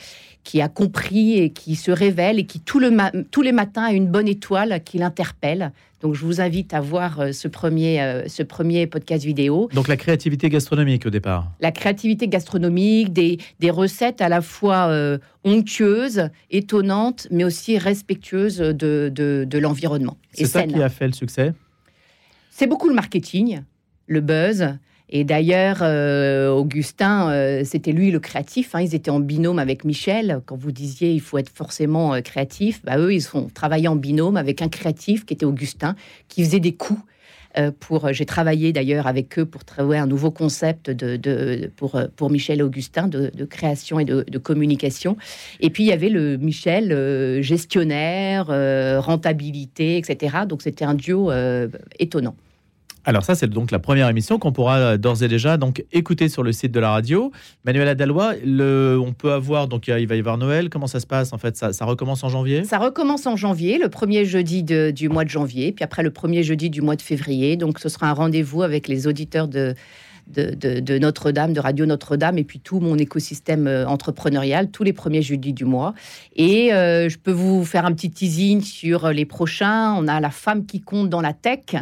qui 0.48 0.62
a 0.62 0.70
compris 0.70 1.28
et 1.42 1.50
qui 1.60 1.76
se 1.76 1.92
révèle 1.92 2.40
et 2.40 2.46
qui 2.46 2.60
tout 2.62 2.80
le 2.80 2.90
ma- 2.90 3.12
tous 3.32 3.42
les 3.48 3.52
matins 3.52 3.84
a 3.84 3.92
une 3.92 4.08
bonne 4.08 4.30
étoile 4.30 4.82
qui 4.88 4.98
l'interpelle. 4.98 5.74
Donc 6.02 6.14
je 6.14 6.24
vous 6.26 6.40
invite 6.40 6.74
à 6.74 6.80
voir 6.80 7.20
euh, 7.20 7.32
ce 7.34 7.48
premier 7.50 8.02
euh, 8.02 8.28
ce 8.30 8.44
premier 8.44 8.88
podcast 8.88 9.26
vidéo. 9.26 9.68
Donc, 9.74 9.88
la 9.90 9.98
créativité 9.98 10.48
gastronomique 10.50 11.06
au 11.06 11.10
départ. 11.10 11.52
La 11.60 11.72
créativité 11.72 12.30
gastronomique, 12.30 13.12
des, 13.12 13.40
des 13.60 13.72
recettes 13.72 14.22
à 14.22 14.30
la 14.30 14.42
fois 14.42 14.88
euh, 14.88 15.18
onctueuses, 15.44 16.30
étonnantes, 16.50 17.28
mais 17.30 17.44
aussi 17.44 17.78
respectueuses 17.78 18.60
de, 18.60 19.12
de, 19.20 19.46
de 19.54 19.58
l'environnement. 19.60 20.16
C'est 20.32 20.44
Et 20.44 20.46
ça 20.46 20.60
saines. 20.62 20.72
qui 20.72 20.82
a 20.82 20.90
fait 20.90 21.08
le 21.08 21.14
succès? 21.14 21.54
C'est 22.52 22.68
beaucoup 22.68 22.88
le 22.88 22.96
marketing, 22.96 23.62
le 24.06 24.22
buzz. 24.22 24.78
Et 25.10 25.24
d'ailleurs, 25.24 25.78
euh, 25.82 26.50
Augustin, 26.50 27.30
euh, 27.32 27.62
c'était 27.64 27.94
lui 27.94 28.12
le 28.12 28.20
créatif. 28.20 28.76
hein. 28.76 28.82
ils 28.82 28.94
étaient 28.94 29.10
en 29.12 29.22
binôme 29.22 29.58
avec 29.60 29.86
Michel. 29.86 30.42
Quand 30.46 30.58
vous 30.58 30.74
disiez 30.74 31.14
il 31.14 31.22
faut 31.22 31.38
être 31.38 31.50
forcément 31.50 32.14
euh, 32.14 32.22
créatif, 32.22 32.82
bah, 32.84 32.98
eux, 32.98 33.14
ils 33.14 33.22
sont 33.22 33.48
travaillés 33.48 33.88
en 33.88 33.96
binôme 33.96 34.36
avec 34.36 34.62
un 34.62 34.68
créatif 34.68 35.26
qui 35.26 35.34
était 35.34 35.46
Augustin, 35.46 35.96
qui 36.28 36.44
faisait 36.44 36.60
des 36.60 36.74
coups. 36.74 37.00
pour, 37.80 38.14
j'ai 38.14 38.26
travaillé 38.26 38.72
d'ailleurs 38.72 39.08
avec 39.08 39.40
eux 39.40 39.46
pour 39.46 39.64
trouver 39.64 39.98
un 39.98 40.06
nouveau 40.06 40.30
concept 40.30 40.92
de, 40.92 41.72
pour, 41.76 42.00
pour 42.16 42.30
Michel 42.30 42.60
et 42.60 42.64
Augustin 42.64 43.08
de, 43.08 43.46
création 43.46 44.00
et 44.00 44.06
de, 44.06 44.24
de 44.28 44.38
communication. 44.38 45.18
Et 45.60 45.72
puis 45.72 45.84
il 45.84 45.88
y 45.88 45.92
avait 45.92 46.10
le 46.10 46.38
Michel 46.38 47.42
gestionnaire, 47.42 48.48
rentabilité, 49.02 49.98
etc. 49.98 50.46
Donc 50.48 50.62
c'était 50.62 50.86
un 50.86 50.94
duo 50.94 51.32
étonnant. 51.98 52.36
Alors 53.08 53.24
ça, 53.24 53.36
c'est 53.36 53.48
donc 53.48 53.72
la 53.72 53.80
première 53.80 54.10
émission 54.10 54.38
qu'on 54.38 54.52
pourra 54.52 54.80
euh, 54.80 54.98
d'ores 54.98 55.24
et 55.24 55.30
déjà 55.30 55.56
donc 55.56 55.86
écouter 55.94 56.28
sur 56.28 56.44
le 56.44 56.52
site 56.52 56.74
de 56.74 56.80
la 56.82 56.92
radio. 56.92 57.32
Manuela 57.64 57.96
Dallois, 57.96 58.34
le, 58.46 59.00
on 59.02 59.14
peut 59.14 59.32
avoir 59.32 59.70
donc 59.70 59.88
il 59.88 60.06
va 60.06 60.16
y 60.18 60.20
avoir 60.20 60.38
Noël. 60.38 60.70
Comment 60.70 60.88
ça 60.88 61.00
se 61.00 61.08
passe 61.08 61.32
en 61.32 61.38
fait? 61.38 61.56
Ça, 61.56 61.86
recommence 61.86 62.26
en 62.26 62.30
janvier? 62.30 62.66
Ça 62.66 62.80
recommence 62.80 63.26
en 63.26 63.38
janvier, 63.38 63.78
le 63.78 63.88
premier 63.88 64.26
jeudi 64.26 64.62
du 64.62 65.08
mois 65.08 65.24
de 65.24 65.30
janvier, 65.30 65.72
puis 65.72 65.86
après 65.86 66.04
le 66.04 66.12
premier 66.12 66.44
jeudi 66.44 66.70
du 66.70 66.82
mois 66.82 66.98
de 66.98 67.02
février. 67.02 67.56
Donc 67.56 67.80
ce 67.80 67.88
sera 67.88 68.10
un 68.10 68.14
rendez-vous 68.14 68.62
avec 68.62 68.90
les 68.90 69.08
auditeurs 69.08 69.48
de 69.48 69.74
de, 70.28 70.98
Notre-Dame, 70.98 71.54
de 71.54 71.62
Radio 71.62 71.86
Notre-Dame, 71.86 72.38
et 72.38 72.44
puis 72.44 72.60
tout 72.60 72.82
mon 72.82 72.98
écosystème 72.98 73.66
euh, 73.68 73.88
entrepreneurial 73.88 74.70
tous 74.70 74.84
les 74.84 74.92
premiers 74.92 75.22
jeudis 75.22 75.54
du 75.54 75.64
mois. 75.64 75.94
Et 76.36 76.74
euh, 76.74 77.08
je 77.08 77.18
peux 77.18 77.32
vous 77.32 77.64
faire 77.64 77.86
un 77.86 77.94
petit 77.94 78.12
teasing 78.12 78.60
sur 78.60 79.08
les 79.14 79.24
prochains. 79.24 79.94
On 79.94 80.10
a 80.10 80.20
la 80.20 80.30
femme 80.30 80.66
qui 80.66 80.82
compte 80.82 81.10
dans 81.10 81.22
la 81.22 81.32
tech. 81.32 81.78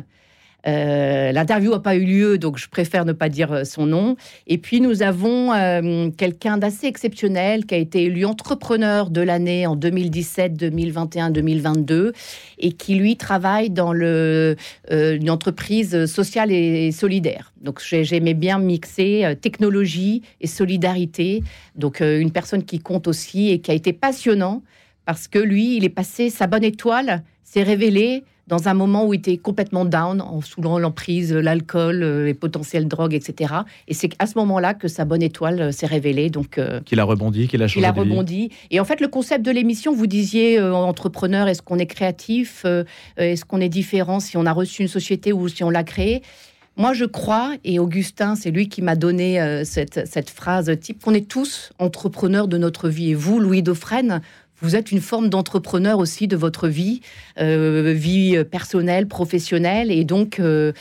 Euh, 0.67 1.31
l'interview 1.31 1.71
n'a 1.71 1.79
pas 1.79 1.95
eu 1.95 2.05
lieu, 2.05 2.37
donc 2.37 2.57
je 2.57 2.67
préfère 2.67 3.05
ne 3.05 3.13
pas 3.13 3.29
dire 3.29 3.51
euh, 3.51 3.63
son 3.63 3.85
nom. 3.85 4.15
Et 4.47 4.57
puis 4.57 4.81
nous 4.81 5.03
avons 5.03 5.53
euh, 5.53 6.09
quelqu'un 6.17 6.57
d'assez 6.57 6.87
exceptionnel 6.87 7.65
qui 7.65 7.75
a 7.75 7.77
été 7.77 8.03
élu 8.03 8.25
entrepreneur 8.25 9.09
de 9.09 9.21
l'année 9.21 9.67
en 9.67 9.75
2017, 9.75 10.53
2021, 10.53 11.29
2022, 11.29 12.13
et 12.57 12.71
qui 12.71 12.95
lui 12.95 13.15
travaille 13.15 13.69
dans 13.69 13.93
une 13.95 15.29
entreprise 15.29 16.05
sociale 16.05 16.51
et 16.51 16.91
solidaire. 16.91 17.53
Donc 17.61 17.81
j'aimais 17.81 18.33
bien 18.33 18.59
mixer 18.59 19.35
technologie 19.41 20.21
et 20.41 20.47
solidarité. 20.47 21.43
Donc 21.75 22.01
une 22.01 22.31
personne 22.31 22.63
qui 22.63 22.79
compte 22.79 23.07
aussi 23.07 23.49
et 23.49 23.59
qui 23.59 23.71
a 23.71 23.73
été 23.73 23.93
passionnant 23.93 24.63
parce 25.05 25.27
que 25.27 25.39
lui, 25.39 25.77
il 25.77 25.85
est 25.85 25.89
passé 25.89 26.29
sa 26.29 26.47
bonne 26.47 26.63
étoile, 26.63 27.23
s'est 27.43 27.63
révélé 27.63 28.23
dans 28.47 28.67
un 28.67 28.73
moment 28.73 29.05
où 29.05 29.13
il 29.13 29.17
était 29.17 29.37
complètement 29.37 29.85
down, 29.85 30.21
en 30.21 30.41
sous 30.41 30.61
l'emprise, 30.61 31.33
l'alcool, 31.33 32.03
euh, 32.03 32.25
les 32.25 32.33
potentielles 32.33 32.87
drogues, 32.87 33.13
etc. 33.13 33.53
Et 33.87 33.93
c'est 33.93 34.11
à 34.19 34.27
ce 34.27 34.37
moment-là 34.37 34.73
que 34.73 34.87
sa 34.87 35.05
bonne 35.05 35.23
étoile 35.23 35.61
euh, 35.61 35.71
s'est 35.71 35.87
révélée. 35.87 36.29
Donc, 36.29 36.57
euh, 36.57 36.79
qu'il 36.81 36.99
a 36.99 37.03
rebondi, 37.03 37.47
qu'il 37.47 37.63
a 37.63 37.67
changé. 37.67 37.79
Il 37.79 37.85
a 37.85 37.91
rebondi. 37.91 38.51
Et 38.69 38.79
en 38.79 38.85
fait, 38.85 39.01
le 39.01 39.07
concept 39.07 39.43
de 39.43 39.51
l'émission, 39.51 39.93
vous 39.93 40.07
disiez 40.07 40.61
entrepreneur, 40.61 41.47
est-ce 41.47 41.61
qu'on 41.61 41.79
est 41.79 41.85
créatif, 41.85 42.65
est-ce 43.17 43.45
qu'on 43.45 43.61
est 43.61 43.69
différent, 43.69 44.19
si 44.19 44.37
on 44.37 44.45
a 44.45 44.51
reçu 44.51 44.81
une 44.81 44.87
société 44.87 45.33
ou 45.33 45.47
si 45.47 45.63
on 45.63 45.69
l'a 45.69 45.83
créée? 45.83 46.21
Moi, 46.77 46.93
je 46.93 47.05
crois, 47.05 47.53
et 47.63 47.79
Augustin, 47.79 48.35
c'est 48.35 48.51
lui 48.51 48.67
qui 48.67 48.81
m'a 48.81 48.95
donné 48.95 49.63
cette, 49.63 50.07
cette, 50.07 50.29
phrase 50.29 50.71
type, 50.79 51.01
qu'on 51.01 51.13
est 51.13 51.27
tous 51.27 51.71
entrepreneurs 51.79 52.47
de 52.47 52.57
notre 52.57 52.89
vie. 52.89 53.11
Et 53.11 53.15
vous, 53.15 53.39
Louis 53.39 53.63
Dauphren, 53.63 54.21
vous 54.61 54.75
êtes 54.75 54.91
une 54.91 55.01
forme 55.01 55.29
d'entrepreneur 55.29 55.99
aussi 55.99 56.27
de 56.27 56.35
votre 56.35 56.67
vie, 56.67 57.01
euh, 57.39 57.93
vie 57.95 58.37
personnelle, 58.49 59.07
professionnelle. 59.07 59.91
Et 59.91 60.03
donc, 60.03 60.39
euh, 60.39 60.71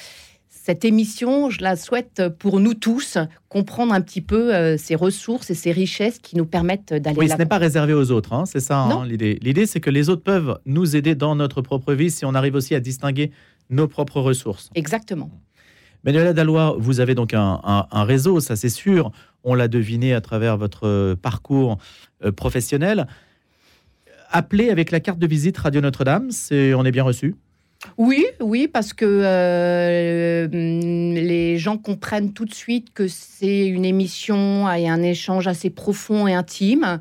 cette 0.48 0.84
émission, 0.84 1.50
je 1.50 1.62
la 1.62 1.76
souhaite 1.76 2.22
pour 2.38 2.60
nous 2.60 2.74
tous, 2.74 3.18
comprendre 3.48 3.92
un 3.92 4.00
petit 4.00 4.20
peu 4.20 4.54
euh, 4.54 4.76
ces 4.78 4.94
ressources 4.94 5.50
et 5.50 5.54
ces 5.54 5.72
richesses 5.72 6.18
qui 6.18 6.36
nous 6.36 6.46
permettent 6.46 6.94
d'aller 6.94 7.18
Oui, 7.18 7.28
ce 7.28 7.36
n'est 7.36 7.46
pas 7.46 7.58
réservé 7.58 7.92
aux 7.92 8.10
autres, 8.10 8.32
hein, 8.32 8.44
c'est 8.46 8.60
ça 8.60 8.78
hein, 8.78 9.06
l'idée. 9.06 9.38
L'idée, 9.42 9.66
c'est 9.66 9.80
que 9.80 9.90
les 9.90 10.08
autres 10.08 10.22
peuvent 10.22 10.58
nous 10.64 10.96
aider 10.96 11.14
dans 11.14 11.34
notre 11.34 11.60
propre 11.60 11.92
vie 11.92 12.10
si 12.10 12.24
on 12.24 12.34
arrive 12.34 12.54
aussi 12.54 12.74
à 12.74 12.80
distinguer 12.80 13.30
nos 13.70 13.88
propres 13.88 14.20
ressources. 14.20 14.70
Exactement. 14.74 15.30
Manuela 16.04 16.34
Dallois, 16.34 16.76
vous 16.78 17.00
avez 17.00 17.14
donc 17.14 17.32
un, 17.32 17.60
un 17.64 18.04
réseau, 18.04 18.38
ça 18.40 18.56
c'est 18.56 18.68
sûr. 18.68 19.10
On 19.42 19.54
l'a 19.54 19.68
deviné 19.68 20.12
à 20.12 20.20
travers 20.20 20.58
votre 20.58 21.14
parcours 21.14 21.78
professionnel 22.36 23.06
appelé 24.34 24.68
avec 24.70 24.90
la 24.90 25.00
carte 25.00 25.18
de 25.18 25.26
visite 25.26 25.56
Radio 25.56 25.80
Notre-Dame. 25.80 26.30
C'est, 26.30 26.74
on 26.74 26.84
est 26.84 26.90
bien 26.90 27.04
reçu? 27.04 27.36
Oui, 27.98 28.24
oui, 28.40 28.66
parce 28.66 28.92
que 28.92 29.04
euh, 29.06 30.48
les 30.48 31.58
gens 31.58 31.76
comprennent 31.76 32.32
tout 32.32 32.44
de 32.44 32.54
suite 32.54 32.92
que 32.92 33.06
c'est 33.08 33.66
une 33.66 33.84
émission 33.84 34.70
et 34.72 34.88
un 34.88 35.02
échange 35.02 35.46
assez 35.46 35.70
profond 35.70 36.26
et 36.26 36.34
intime, 36.34 36.98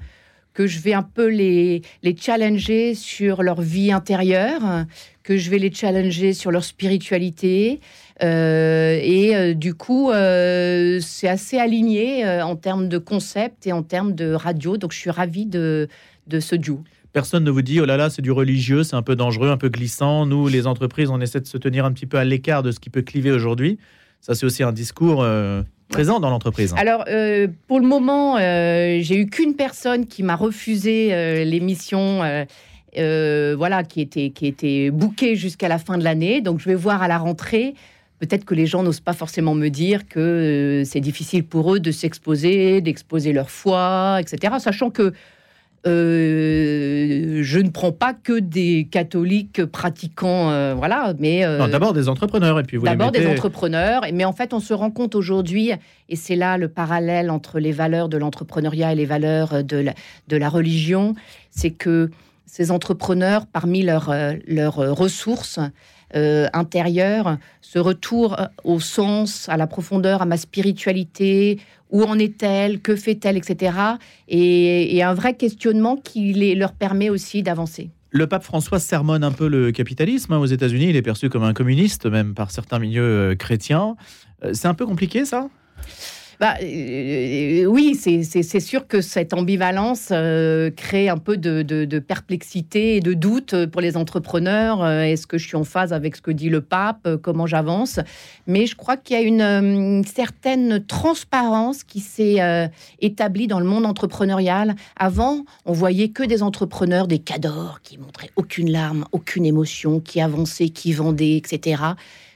que 0.54 0.68
je 0.68 0.80
vais 0.80 0.94
un 0.94 1.02
peu 1.02 1.28
les, 1.28 1.82
les 2.04 2.16
challenger 2.16 2.94
sur 2.94 3.42
leur 3.42 3.62
vie 3.62 3.92
intérieure, 3.92 4.86
que 5.24 5.38
je 5.38 5.50
vais 5.50 5.58
les 5.58 5.74
challenger 5.74 6.34
sur 6.34 6.52
leur 6.52 6.66
spiritualité. 6.66 7.80
Euh, 8.22 9.00
et 9.02 9.36
euh, 9.36 9.54
du 9.56 9.74
coup, 9.74 10.12
c'est 10.12 11.30
assez 11.30 11.58
aligné 11.58 12.28
en 12.42 12.58
termes 12.58 12.90
de 12.90 13.00
concept 13.00 13.66
et 13.66 13.72
en 13.72 13.82
termes 13.82 14.14
de 14.14 14.34
radio. 14.34 14.78
Donc, 14.78 14.92
je 14.92 15.00
suis 15.00 15.10
ravie 15.10 15.46
de, 15.48 15.88
de 16.28 16.40
ce 16.40 16.56
duo. 16.56 16.84
Personne 17.14 17.44
ne 17.44 17.52
vous 17.52 17.62
dit, 17.62 17.80
oh 17.80 17.86
là 17.86 17.96
là, 17.96 18.10
c'est 18.10 18.24
du 18.24 18.32
religieux, 18.32 18.82
c'est 18.82 18.96
un 18.96 19.04
peu 19.04 19.16
dangereux, 19.16 19.50
un 19.50 19.58
peu 19.58 19.70
glissant. 19.70 20.26
Nous, 20.26 20.48
les 20.48 20.66
entreprises, 20.66 21.12
on 21.12 21.22
essaie 21.22 21.40
de 21.40 21.46
se 21.46 21.60
tenir 21.60 21.86
un 21.86 21.92
petit 21.92 22.08
peu 22.08 22.18
à 22.18 22.24
l'écart 22.24 22.64
de 22.64 22.72
ce 22.72 22.80
qui 22.80 22.90
peut 22.90 23.04
cliver 23.04 23.32
aujourd'hui. 23.32 23.78
Ça, 24.20 24.34
c'est 24.34 24.48
aussi 24.48 24.64
un 24.64 24.72
discours 24.72 25.22
euh, 25.22 25.62
présent 25.90 26.20
dans 26.20 26.32
l'entreprise. 26.32 26.74
Alors, 26.76 27.06
euh, 27.08 27.48
pour 27.68 27.80
le 27.80 27.86
moment, 27.86 28.38
euh, 28.38 28.98
j'ai 29.02 29.16
eu 29.18 29.28
qu'une 29.28 29.56
personne 29.56 30.08
qui 30.08 30.24
m'a 30.24 30.36
refusé 30.36 31.46
l'émission. 31.46 32.22
voilà, 32.98 33.84
qui 33.84 34.02
était, 34.02 34.32
qui 34.32 34.48
était 34.48 35.36
jusqu'à 35.36 35.68
la 35.68 35.78
fin 35.78 36.00
de 36.00 36.04
l'année. 36.04 36.42
Donc, 36.42 36.62
je 36.62 36.66
vais 36.66 36.76
voir 36.76 37.04
à 37.04 37.08
la 37.08 37.20
rentrée. 37.20 37.76
Peut-être 38.18 38.44
que 38.44 38.56
les 38.56 38.66
gens 38.66 38.82
n'osent 38.82 39.02
pas 39.02 39.14
forcément 39.14 39.54
me 39.54 39.68
dire 39.68 40.08
que 40.08 40.82
c'est 40.84 41.02
difficile 41.02 41.44
pour 41.44 41.76
eux 41.76 41.80
de 41.80 41.92
s'exposer, 41.92 42.82
d'exposer 42.82 43.34
leur 43.34 43.52
foi, 43.52 44.18
etc. 44.20 44.56
Sachant 44.58 44.90
que 44.90 45.14
euh, 45.86 47.40
je 47.44 47.60
ne 47.60 47.70
prends 47.70 47.92
pas 47.92 48.14
que 48.14 48.40
des 48.40 48.88
catholiques 48.90 49.66
pratiquants, 49.66 50.50
euh, 50.50 50.74
voilà, 50.74 51.14
mais 51.20 51.46
euh, 51.46 51.68
d'abord 51.68 51.94
des 51.94 52.08
entrepreneurs 52.08 52.58
et 52.60 52.64
puis 52.64 52.78
vous 52.78 52.86
d'abord 52.86 53.12
des 53.12 53.28
entrepreneurs. 53.28 54.04
Mais 54.14 54.24
en 54.24 54.32
fait, 54.32 54.54
on 54.54 54.62
se 54.62 54.74
rend 54.74 54.92
compte 54.92 55.16
aujourd'hui, 55.16 55.72
et 56.08 56.16
c'est 56.16 56.38
là 56.38 56.58
le 56.58 56.70
parallèle 56.70 57.30
entre 57.30 57.60
les 57.60 57.74
valeurs 57.74 58.08
de 58.08 58.18
l'entrepreneuriat 58.18 58.94
et 58.94 58.96
les 58.96 59.06
valeurs 59.06 59.64
de 59.64 59.78
la, 59.78 59.94
de 60.30 60.38
la 60.38 60.48
religion, 60.48 61.16
c'est 61.52 61.72
que 61.72 62.10
ces 62.46 62.72
entrepreneurs, 62.72 63.46
parmi 63.46 63.82
leurs 63.82 64.14
leurs 64.48 64.76
ressources, 64.76 65.60
euh, 66.16 66.48
intérieur, 66.54 67.38
ce 67.62 67.80
retour 67.80 68.40
euh, 68.40 68.46
au 68.64 68.80
sens, 68.80 69.50
à 69.50 69.58
la 69.58 69.68
profondeur, 69.68 70.22
à 70.22 70.26
ma 70.26 70.38
spiritualité, 70.38 71.60
où 71.90 72.04
en 72.04 72.20
est-elle, 72.20 72.82
que 72.82 72.96
fait-elle, 72.96 73.38
etc. 73.38 73.76
Et, 74.28 75.02
un 75.04 75.14
vrai 75.14 75.36
questionnement 75.36 75.98
qui 75.98 76.34
les, 76.34 76.56
leur 76.56 76.74
permet 76.74 77.10
aussi 77.10 77.44
d'avancer. 77.44 77.90
Le 78.12 78.28
pape 78.28 78.44
François 78.44 78.80
sermonne 78.80 79.24
un 79.24 79.32
peu 79.32 79.48
le 79.48 79.72
capitalisme 79.72 80.34
hein, 80.34 80.38
aux 80.38 80.46
États-Unis. 80.46 80.90
Il 80.90 80.96
est 80.96 81.02
perçu 81.02 81.30
comme 81.30 81.44
un 81.44 81.54
communiste, 81.54 82.06
même 82.06 82.34
par 82.36 82.52
certains 82.52 82.80
milieux 82.80 83.02
euh, 83.02 83.36
chrétiens. 83.36 83.96
C'est 84.52 84.68
un 84.68 84.74
peu 84.74 84.86
compliqué, 84.86 85.26
ça? 85.26 85.48
Bah, 86.44 86.58
euh, 86.62 87.64
oui, 87.64 87.96
c'est 87.96 88.60
sûr 88.60 88.86
que 88.86 89.00
cette 89.00 89.34
ambivalence 89.34 90.10
euh, 90.12 90.72
crée 90.72 91.08
un 91.08 91.18
peu 91.18 91.38
de, 91.38 92.00
perplexité 92.00 92.98
et 92.98 93.00
de 93.00 93.14
doute 93.14 93.66
pour 93.68 93.80
les 93.80 93.96
entrepreneurs. 93.96 94.84
Euh, 94.84 95.04
est-ce 95.04 95.26
que 95.26 95.38
je 95.38 95.48
suis 95.48 95.56
en 95.56 95.64
phase 95.64 95.94
avec 95.94 96.18
ce 96.18 96.22
que 96.22 96.32
dit 96.32 96.50
le 96.50 96.60
pape? 96.60 97.08
Comment 97.22 97.48
j'avance? 97.48 98.02
Mais 98.46 98.66
je 98.66 98.76
crois 98.76 98.98
qu'il 98.98 99.16
y 99.16 99.20
a 99.20 99.22
une, 99.22 100.04
certaine 100.04 100.86
transparence 100.86 101.86
qui 101.86 102.02
s'est 102.02 102.70
établie 103.00 103.48
dans 103.48 103.62
le 103.62 103.66
monde 103.66 103.86
entrepreneurial. 103.86 104.76
Avant, 104.98 105.46
on 105.64 105.72
voyait 105.72 106.10
que 106.10 106.24
des 106.24 106.44
entrepreneurs, 106.44 107.08
des 107.08 107.20
cadors 107.20 107.80
qui 107.84 107.98
montraient 107.98 108.32
aucune 108.36 108.70
larme, 108.70 109.06
aucune 109.14 109.46
émotion, 109.46 110.02
qui 110.02 110.20
avançaient, 110.20 110.68
qui 110.68 110.92
vendaient, 110.92 111.38
etc. 111.38 111.82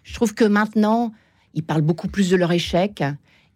Je 0.03 0.13
trouve 0.13 0.33
que 0.33 0.45
maintenant, 0.45 1.11
ils 1.55 1.63
parlent 1.63 1.81
beaucoup 1.81 2.07
plus 2.07 2.29
de 2.29 2.37
leur 2.37 2.53
échec 2.53 3.03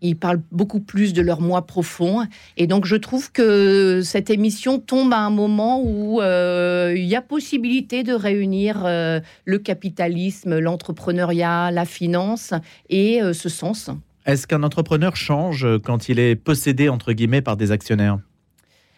ils 0.01 0.17
parlent 0.17 0.41
beaucoup 0.51 0.79
plus 0.79 1.13
de 1.13 1.21
leur 1.21 1.41
moi 1.41 1.65
profond. 1.65 2.25
Et 2.57 2.67
donc, 2.67 2.85
je 2.85 2.95
trouve 2.95 3.31
que 3.31 4.01
cette 4.03 4.29
émission 4.29 4.79
tombe 4.79 5.13
à 5.13 5.19
un 5.19 5.29
moment 5.29 5.81
où 5.83 6.21
euh, 6.21 6.93
il 6.95 7.05
y 7.05 7.15
a 7.15 7.21
possibilité 7.21 8.03
de 8.03 8.13
réunir 8.13 8.83
euh, 8.85 9.19
le 9.45 9.59
capitalisme, 9.59 10.59
l'entrepreneuriat, 10.59 11.71
la 11.71 11.85
finance 11.85 12.53
et 12.89 13.21
euh, 13.21 13.33
ce 13.33 13.49
sens. 13.49 13.89
Est-ce 14.25 14.47
qu'un 14.47 14.63
entrepreneur 14.63 15.15
change 15.15 15.67
quand 15.83 16.09
il 16.09 16.19
est 16.19 16.35
possédé, 16.35 16.89
entre 16.89 17.13
guillemets, 17.13 17.41
par 17.41 17.57
des 17.57 17.71
actionnaires? 17.71 18.19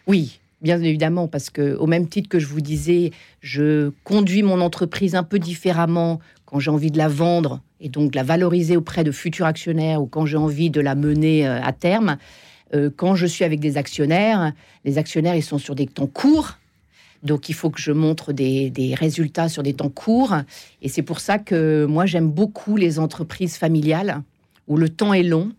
Oui, 0.05 0.39
bien 0.61 0.81
évidemment, 0.81 1.27
parce 1.27 1.49
que 1.49 1.75
au 1.75 1.87
même 1.87 2.07
titre 2.07 2.27
que 2.27 2.39
je 2.39 2.47
vous 2.47 2.61
disais, 2.61 3.11
je 3.41 3.91
conduis 4.03 4.43
mon 4.43 4.59
entreprise 4.59 5.15
un 5.15 5.23
peu 5.23 5.39
différemment 5.39 6.19
quand 6.53 6.59
j'ai 6.59 6.69
envie 6.69 6.91
de 6.91 6.99
la 6.99 7.07
vendre 7.07 7.61
et 7.79 7.89
donc 7.89 8.11
de 8.11 8.15
la 8.15 8.21
valoriser 8.21 8.77
auprès 8.77 9.03
de 9.03 9.11
futurs 9.11 9.47
actionnaires 9.47 10.03
ou 10.03 10.05
quand 10.05 10.27
j'ai 10.27 10.37
envie 10.37 10.69
de 10.69 10.81
la 10.81 10.93
mener 10.93 11.47
euh, 11.47 11.59
à 11.63 11.73
terme. 11.73 12.17
Euh, 12.75 12.91
quand 12.95 13.15
je 13.15 13.25
suis 13.25 13.43
avec 13.43 13.59
des 13.59 13.75
actionnaires, 13.75 14.53
les 14.85 14.99
actionnaires, 14.99 15.35
ils 15.35 15.41
sont 15.41 15.57
sur 15.57 15.73
des 15.73 15.87
temps 15.87 16.05
courts. 16.05 16.59
Donc, 17.23 17.49
il 17.49 17.53
faut 17.53 17.71
que 17.71 17.81
je 17.81 17.91
montre 17.91 18.33
des, 18.33 18.69
des 18.69 18.93
résultats 18.93 19.49
sur 19.49 19.63
des 19.63 19.73
temps 19.73 19.89
courts. 19.89 20.35
Et 20.83 20.89
c'est 20.89 21.01
pour 21.01 21.21
ça 21.21 21.39
que 21.39 21.85
moi, 21.85 22.05
j'aime 22.05 22.29
beaucoup 22.29 22.75
les 22.75 22.99
entreprises 22.99 23.57
familiales 23.57 24.21
où 24.67 24.77
le 24.77 24.89
temps 24.89 25.13
est 25.15 25.23
long, 25.23 25.53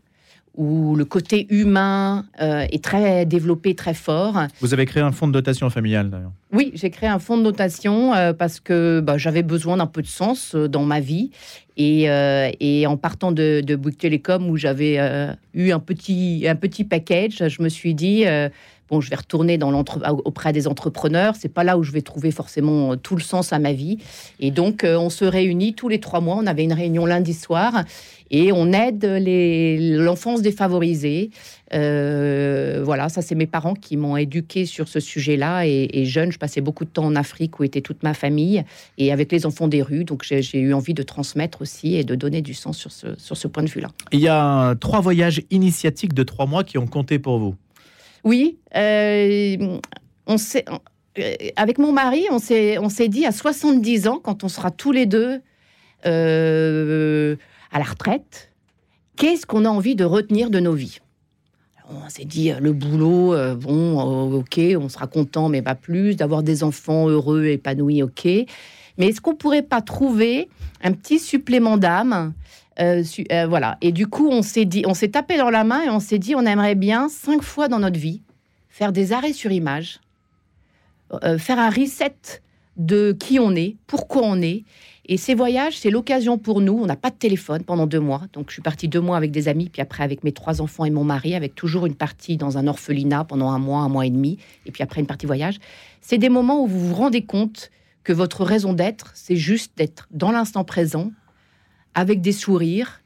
où 0.57 0.95
le 0.95 1.05
côté 1.05 1.47
humain 1.51 2.27
euh, 2.41 2.67
est 2.71 2.83
très 2.83 3.27
développé, 3.27 3.75
très 3.75 3.95
fort. 3.95 4.39
Vous 4.61 4.73
avez 4.73 4.87
créé 4.87 5.03
un 5.03 5.11
fonds 5.11 5.27
de 5.27 5.33
dotation 5.33 5.69
familiale 5.69 6.11
d'ailleurs. 6.11 6.31
Oui, 6.53 6.71
j'ai 6.75 6.91
créé 6.91 7.09
un 7.09 7.19
fonds 7.19 7.37
de 7.37 7.43
notation 7.43 8.15
euh, 8.15 8.33
parce 8.33 8.61
que 8.61 9.01
bah, 9.01 9.19
j'avais 9.19 9.43
besoin 9.43 9.79
d'un 9.79 9.87
peu 9.87 10.01
de 10.01 10.07
sens 10.07 10.55
euh, 10.55 10.69
dans 10.69 10.85
ma 10.85 11.01
vie. 11.01 11.31
Et, 11.77 12.05
et 12.61 12.87
en 12.87 12.97
partant 12.97 13.33
de, 13.33 13.61
de 13.61 13.75
Bouygues 13.75 13.99
Télécom, 13.99 14.49
où 14.49 14.57
j'avais 14.57 14.97
eu 15.55 15.73
un 15.73 15.81
petit, 15.81 16.47
un 16.47 16.55
petit 16.55 16.85
package, 16.85 17.49
je 17.49 17.63
me 17.63 17.69
suis 17.69 17.97
dit, 17.97 18.25
bon, 18.89 19.01
je 19.01 19.11
vais 19.11 19.17
retourner 19.17 19.59
dans 19.59 19.77
auprès 20.25 20.53
des 20.53 20.69
entrepreneurs. 20.69 21.35
C'est 21.37 21.53
pas 21.53 21.65
là 21.65 21.77
où 21.77 21.83
je 21.83 21.91
vais 21.91 22.03
trouver 22.03 22.31
forcément 22.31 22.97
tout 22.97 23.17
le 23.17 23.23
sens 23.23 23.53
à 23.53 23.59
ma 23.59 23.73
vie. 23.73 23.99
Et 24.39 24.53
donc, 24.53 24.87
on 24.87 25.11
se 25.11 25.25
réunit 25.25 25.75
tous 25.75 25.89
les 25.89 25.99
trois 25.99 26.21
mois. 26.21 26.37
On 26.39 26.47
avait 26.47 26.63
une 26.63 26.73
réunion 26.73 27.07
lundi 27.07 27.35
soir 27.35 27.83
et 28.35 28.51
on 28.51 28.73
aide 28.73 29.05
l'enfance 29.97 30.43
défavorisée. 30.43 31.31
Euh, 31.73 32.83
voilà, 32.85 33.09
ça 33.09 33.23
c'est 33.23 33.37
mes 33.37 33.47
parents 33.47 33.75
qui 33.75 33.97
m'ont 33.97 34.17
éduqué 34.17 34.67
sur 34.67 34.89
ce 34.89 34.99
sujet-là. 34.99 35.67
Et, 35.67 36.05
jeune, 36.05 36.33
je 36.33 36.39
passais 36.39 36.61
beaucoup 36.61 36.85
de 36.85 36.91
temps 36.91 37.05
en 37.05 37.15
Afrique 37.15 37.61
où 37.61 37.65
était 37.65 37.81
toute 37.81 38.03
ma 38.03 38.13
famille 38.13 38.65
et 38.99 39.13
avec 39.13 39.31
les 39.31 39.47
enfants 39.47 39.69
des 39.69 39.83
rues. 39.83 40.05
Donc 40.05 40.25
j'ai 40.25 40.59
eu 40.59 40.75
envie 40.75 40.95
de 40.95 41.05
transmettre 41.05 41.63
aussi 41.63 41.95
et 41.95 42.03
de 42.03 42.17
donner 42.17 42.43
du 42.43 42.55
sens 42.55 42.77
sur 42.77 42.91
ce, 42.91 43.17
sur 43.19 43.37
ce 43.37 43.47
point 43.47 43.63
de 43.63 43.71
vue-là. 43.71 43.89
Il 44.11 44.19
y 44.19 44.27
a 44.27 44.75
trois 44.81 45.01
voyages 45.01 45.41
initiatiques 45.53 46.13
de 46.13 46.25
trois 46.25 46.47
mois 46.47 46.65
qui 46.65 46.77
ont 46.77 46.89
compté 46.89 47.21
pour 47.21 47.39
vous. 47.39 47.55
Oui, 48.25 48.59
euh, 48.75 49.79
on 50.27 50.39
sait, 50.39 50.65
euh, 51.21 51.35
avec 51.55 51.79
mon 51.79 51.93
mari, 51.93 52.27
on 52.33 52.41
s'est 52.41 53.09
dit 53.09 53.27
à 53.27 53.33
70 53.33 54.09
ans, 54.09 54.19
quand 54.21 54.43
on 54.43 54.49
sera 54.49 54.73
tous 54.73 54.91
les 54.91 55.07
deux 55.07 55.41
à 57.75 57.81
la 57.81 57.85
retraite, 57.85 58.53
qu'est-ce 59.17 59.45
qu'on 59.45 59.65
a 59.65 59.69
envie 59.69 59.97
de 59.97 60.05
retenir 60.05 60.49
de 60.49 60.61
nos 60.61 60.73
vies? 60.73 61.01
On 61.91 62.09
s'est 62.09 62.25
dit 62.25 62.51
le 62.59 62.73
boulot, 62.73 63.35
euh, 63.35 63.55
bon, 63.57 64.33
euh, 64.33 64.39
ok, 64.39 64.61
on 64.81 64.89
sera 64.89 65.07
content, 65.07 65.51
mais 65.51 65.61
pas 65.61 65.75
plus. 65.75 66.17
D'avoir 66.17 66.43
des 66.43 66.63
enfants 66.63 67.09
heureux, 67.09 67.45
épanouis, 67.47 68.03
ok. 68.03 68.25
Mais 68.25 69.09
est-ce 69.09 69.21
qu'on 69.21 69.35
pourrait 69.35 69.63
pas 69.63 69.83
trouver 69.83 70.49
un 70.83 70.93
petit 70.93 71.19
supplément 71.19 71.77
d'âme 71.77 72.33
euh, 72.79 73.03
Voilà. 73.49 73.77
Et 73.83 73.93
du 73.93 74.07
coup, 74.07 74.29
on 74.31 74.41
s'est 74.41 74.65
dit, 74.65 74.85
on 74.87 74.95
s'est 74.95 75.09
tapé 75.09 75.37
dans 75.37 75.51
la 75.51 75.65
main 75.65 75.83
et 75.83 75.91
on 75.91 76.01
s'est 76.01 76.21
dit, 76.21 76.35
on 76.35 76.47
aimerait 76.47 76.77
bien 76.77 77.09
cinq 77.09 77.43
fois 77.43 77.69
dans 77.69 77.81
notre 77.81 77.99
vie 77.99 78.23
faire 78.71 78.93
des 78.93 79.13
arrêts 79.13 79.33
sur 79.33 79.53
image, 79.53 80.01
faire 81.39 81.61
un 81.61 81.71
reset 81.71 82.41
de 82.77 83.13
qui 83.19 83.39
on 83.39 83.55
est, 83.55 83.77
pourquoi 83.87 84.23
on 84.25 84.41
est, 84.41 84.65
et 85.07 85.19
ces 85.19 85.35
voyages, 85.35 85.79
c'est 85.79 85.91
l'occasion 85.91 86.39
pour 86.39 86.63
nous. 86.63 86.73
On 86.73 86.87
n'a 86.87 86.97
pas 86.97 87.11
de 87.11 87.17
téléphone 87.17 87.63
pendant 87.63 87.87
deux 87.87 88.01
mois. 88.01 88.23
Donc, 88.33 88.49
je 88.49 88.55
suis 88.55 88.63
partie 88.63 88.89
deux 88.89 89.01
mois 89.01 89.19
avec 89.19 89.31
des 89.31 89.49
amis, 89.49 89.69
puis 89.69 89.83
après 89.83 90.03
avec 90.03 90.25
mes 90.25 90.33
trois 90.33 90.63
enfants 90.63 90.87
et 90.87 90.91
mon 90.91 91.05
mari, 91.05 91.35
avec 91.35 91.55
toujours 91.55 91.85
une 91.85 91.95
partie 91.95 92.39
dans 92.39 92.57
un 92.57 92.67
orphelinat 92.67 93.25
pendant 93.25 93.51
un 93.51 93.59
mois, 93.59 93.81
un 93.81 93.89
mois 93.89 94.07
et 94.07 94.11
demi, 94.11 94.39
et 94.65 94.71
puis 94.71 94.83
après 94.83 95.01
une 95.01 95.07
partie 95.07 95.27
voyage. 95.27 95.59
C'est 96.01 96.17
des 96.17 96.31
moments 96.31 96.63
où 96.63 96.67
vous 96.67 96.89
vous 96.89 96.95
rendez 96.95 97.23
compte 97.23 97.71
que 98.03 98.15
votre 98.15 98.45
raison 98.45 98.73
d'être, 98.73 99.13
c'est 99.15 99.37
juste 99.37 99.73
d'être 99.77 100.09
dans 100.11 100.31
l'instant 100.31 100.65
présent, 100.65 101.13
avec 101.95 102.23
des 102.23 102.33
sourires, 102.33 103.03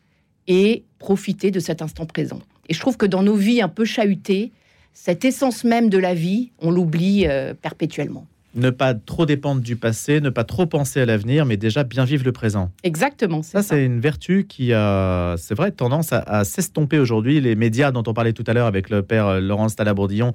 et 0.46 0.85
profiter 0.98 1.50
de 1.50 1.61
cet 1.61 1.83
instant 1.83 2.07
présent. 2.07 2.38
Et 2.68 2.74
je 2.74 2.81
trouve 2.81 2.96
que 2.96 3.07
dans 3.07 3.22
nos 3.22 3.35
vies 3.35 3.61
un 3.61 3.68
peu 3.68 3.85
chahutées, 3.85 4.52
cette 4.94 5.24
essence 5.24 5.62
même 5.62 5.90
de 5.90 5.98
la 5.98 6.14
vie, 6.14 6.52
on 6.61 6.70
l'oublie 6.70 7.26
euh, 7.26 7.54
perpétuellement 7.54 8.26
ne 8.59 8.71
pas 8.71 8.94
trop 8.94 9.27
dépendre 9.27 9.61
du 9.61 9.77
passé, 9.77 10.21
ne 10.21 10.31
pas 10.31 10.44
trop 10.44 10.66
penser 10.66 11.01
à 11.01 11.07
l'avenir, 11.07 11.47
mais 11.47 11.57
déjà 11.57 11.85
bien 11.85 12.05
vivre 12.05 12.25
le 12.25 12.33
présent. 12.33 12.71
Exactement. 12.83 13.42
Ça, 13.42 13.62
c'est 13.62 13.85
une 13.85 14.01
vertu 14.01 14.47
qui 14.47 14.73
a, 14.73 15.37
c'est 15.38 15.55
vrai, 15.55 15.71
tendance 15.71 16.12
à, 16.12 16.44
s'estomper 16.44 16.99
aujourd'hui. 16.99 17.40
Les 17.40 17.55
médias 17.55 17.90
dont 17.90 18.03
on 18.07 18.14
parlait 18.14 18.33
tout 18.33 18.44
à 18.47 18.53
l'heure 18.53 18.66
avec 18.66 18.90
le 18.90 19.03
père 19.03 19.27
euh, 19.27 19.40
Laurence 19.40 19.77
Talabourdillon 19.77 20.33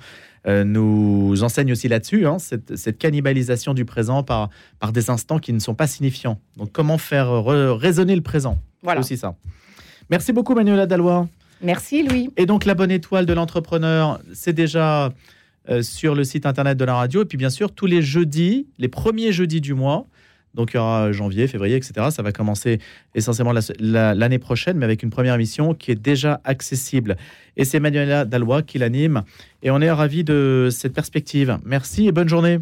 euh, 0.48 0.64
nous 0.64 1.44
enseignent 1.44 1.72
aussi 1.72 1.88
là-dessus, 1.88 2.26
hein, 2.26 2.38
cette, 2.40 2.98
cannibalisation 2.98 3.74
du 3.74 3.86
présent 3.86 4.24
par, 4.24 4.50
par 4.80 4.92
des 4.92 5.10
instants 5.10 5.40
qui 5.40 5.54
ne 5.54 5.60
sont 5.60 5.76
pas 5.76 5.88
signifiants. 5.88 6.40
Donc, 6.58 6.72
comment 6.72 6.98
faire 6.98 7.44
résonner 7.44 8.16
le 8.16 8.22
présent? 8.22 8.58
Voilà. 8.82 9.00
aussi 9.00 9.18
ça. 9.18 9.36
Merci 10.10 10.34
beaucoup, 10.34 10.54
Manuela 10.54 10.86
Dallois. 10.86 11.28
Merci, 11.62 12.04
Louis. 12.04 12.30
Et 12.36 12.46
donc, 12.46 12.66
la 12.66 12.74
bonne 12.74 12.92
étoile 12.92 13.26
de 13.26 13.34
l'entrepreneur, 13.34 14.20
c'est 14.34 14.54
déjà 14.54 15.14
euh, 15.70 15.82
sur 15.82 16.16
le 16.16 16.24
site 16.24 16.46
internet 16.46 16.78
de 16.78 16.86
la 16.86 16.96
radio. 16.96 17.24
Et 17.24 17.26
puis 17.26 17.38
bien 17.38 17.50
sûr, 17.50 17.72
tous 17.72 17.86
les 17.86 18.02
jeudis, 18.02 18.68
les 18.78 18.88
premiers 18.90 19.32
jeudis 19.32 19.62
du 19.62 19.74
mois, 19.74 20.08
donc 20.54 20.74
il 20.74 20.78
y 20.78 20.80
aura 20.80 21.12
janvier, 21.12 21.48
février, 21.48 21.76
etc. 21.76 22.08
Ça 22.12 22.22
va 22.22 22.32
commencer 22.32 22.80
essentiellement 23.16 23.54
l'année 23.80 24.40
prochaine, 24.40 24.78
mais 24.78 24.86
avec 24.86 25.02
une 25.02 25.10
première 25.10 25.34
émission 25.36 25.74
qui 25.74 25.92
est 25.92 25.96
déjà 25.96 26.42
accessible. 26.44 27.18
Et 27.58 27.66
c'est 27.66 27.80
Manuela 27.80 28.26
Dallois 28.26 28.62
qui 28.62 28.78
l'anime. 28.78 29.24
Et 29.64 29.72
on 29.72 29.82
est 29.82 29.92
ravis 29.92 30.24
de 30.24 30.70
cette 30.72 30.94
perspective. 30.94 31.58
Merci 31.66 32.08
et 32.08 32.12
bonne 32.12 32.30
journée. 32.30 32.60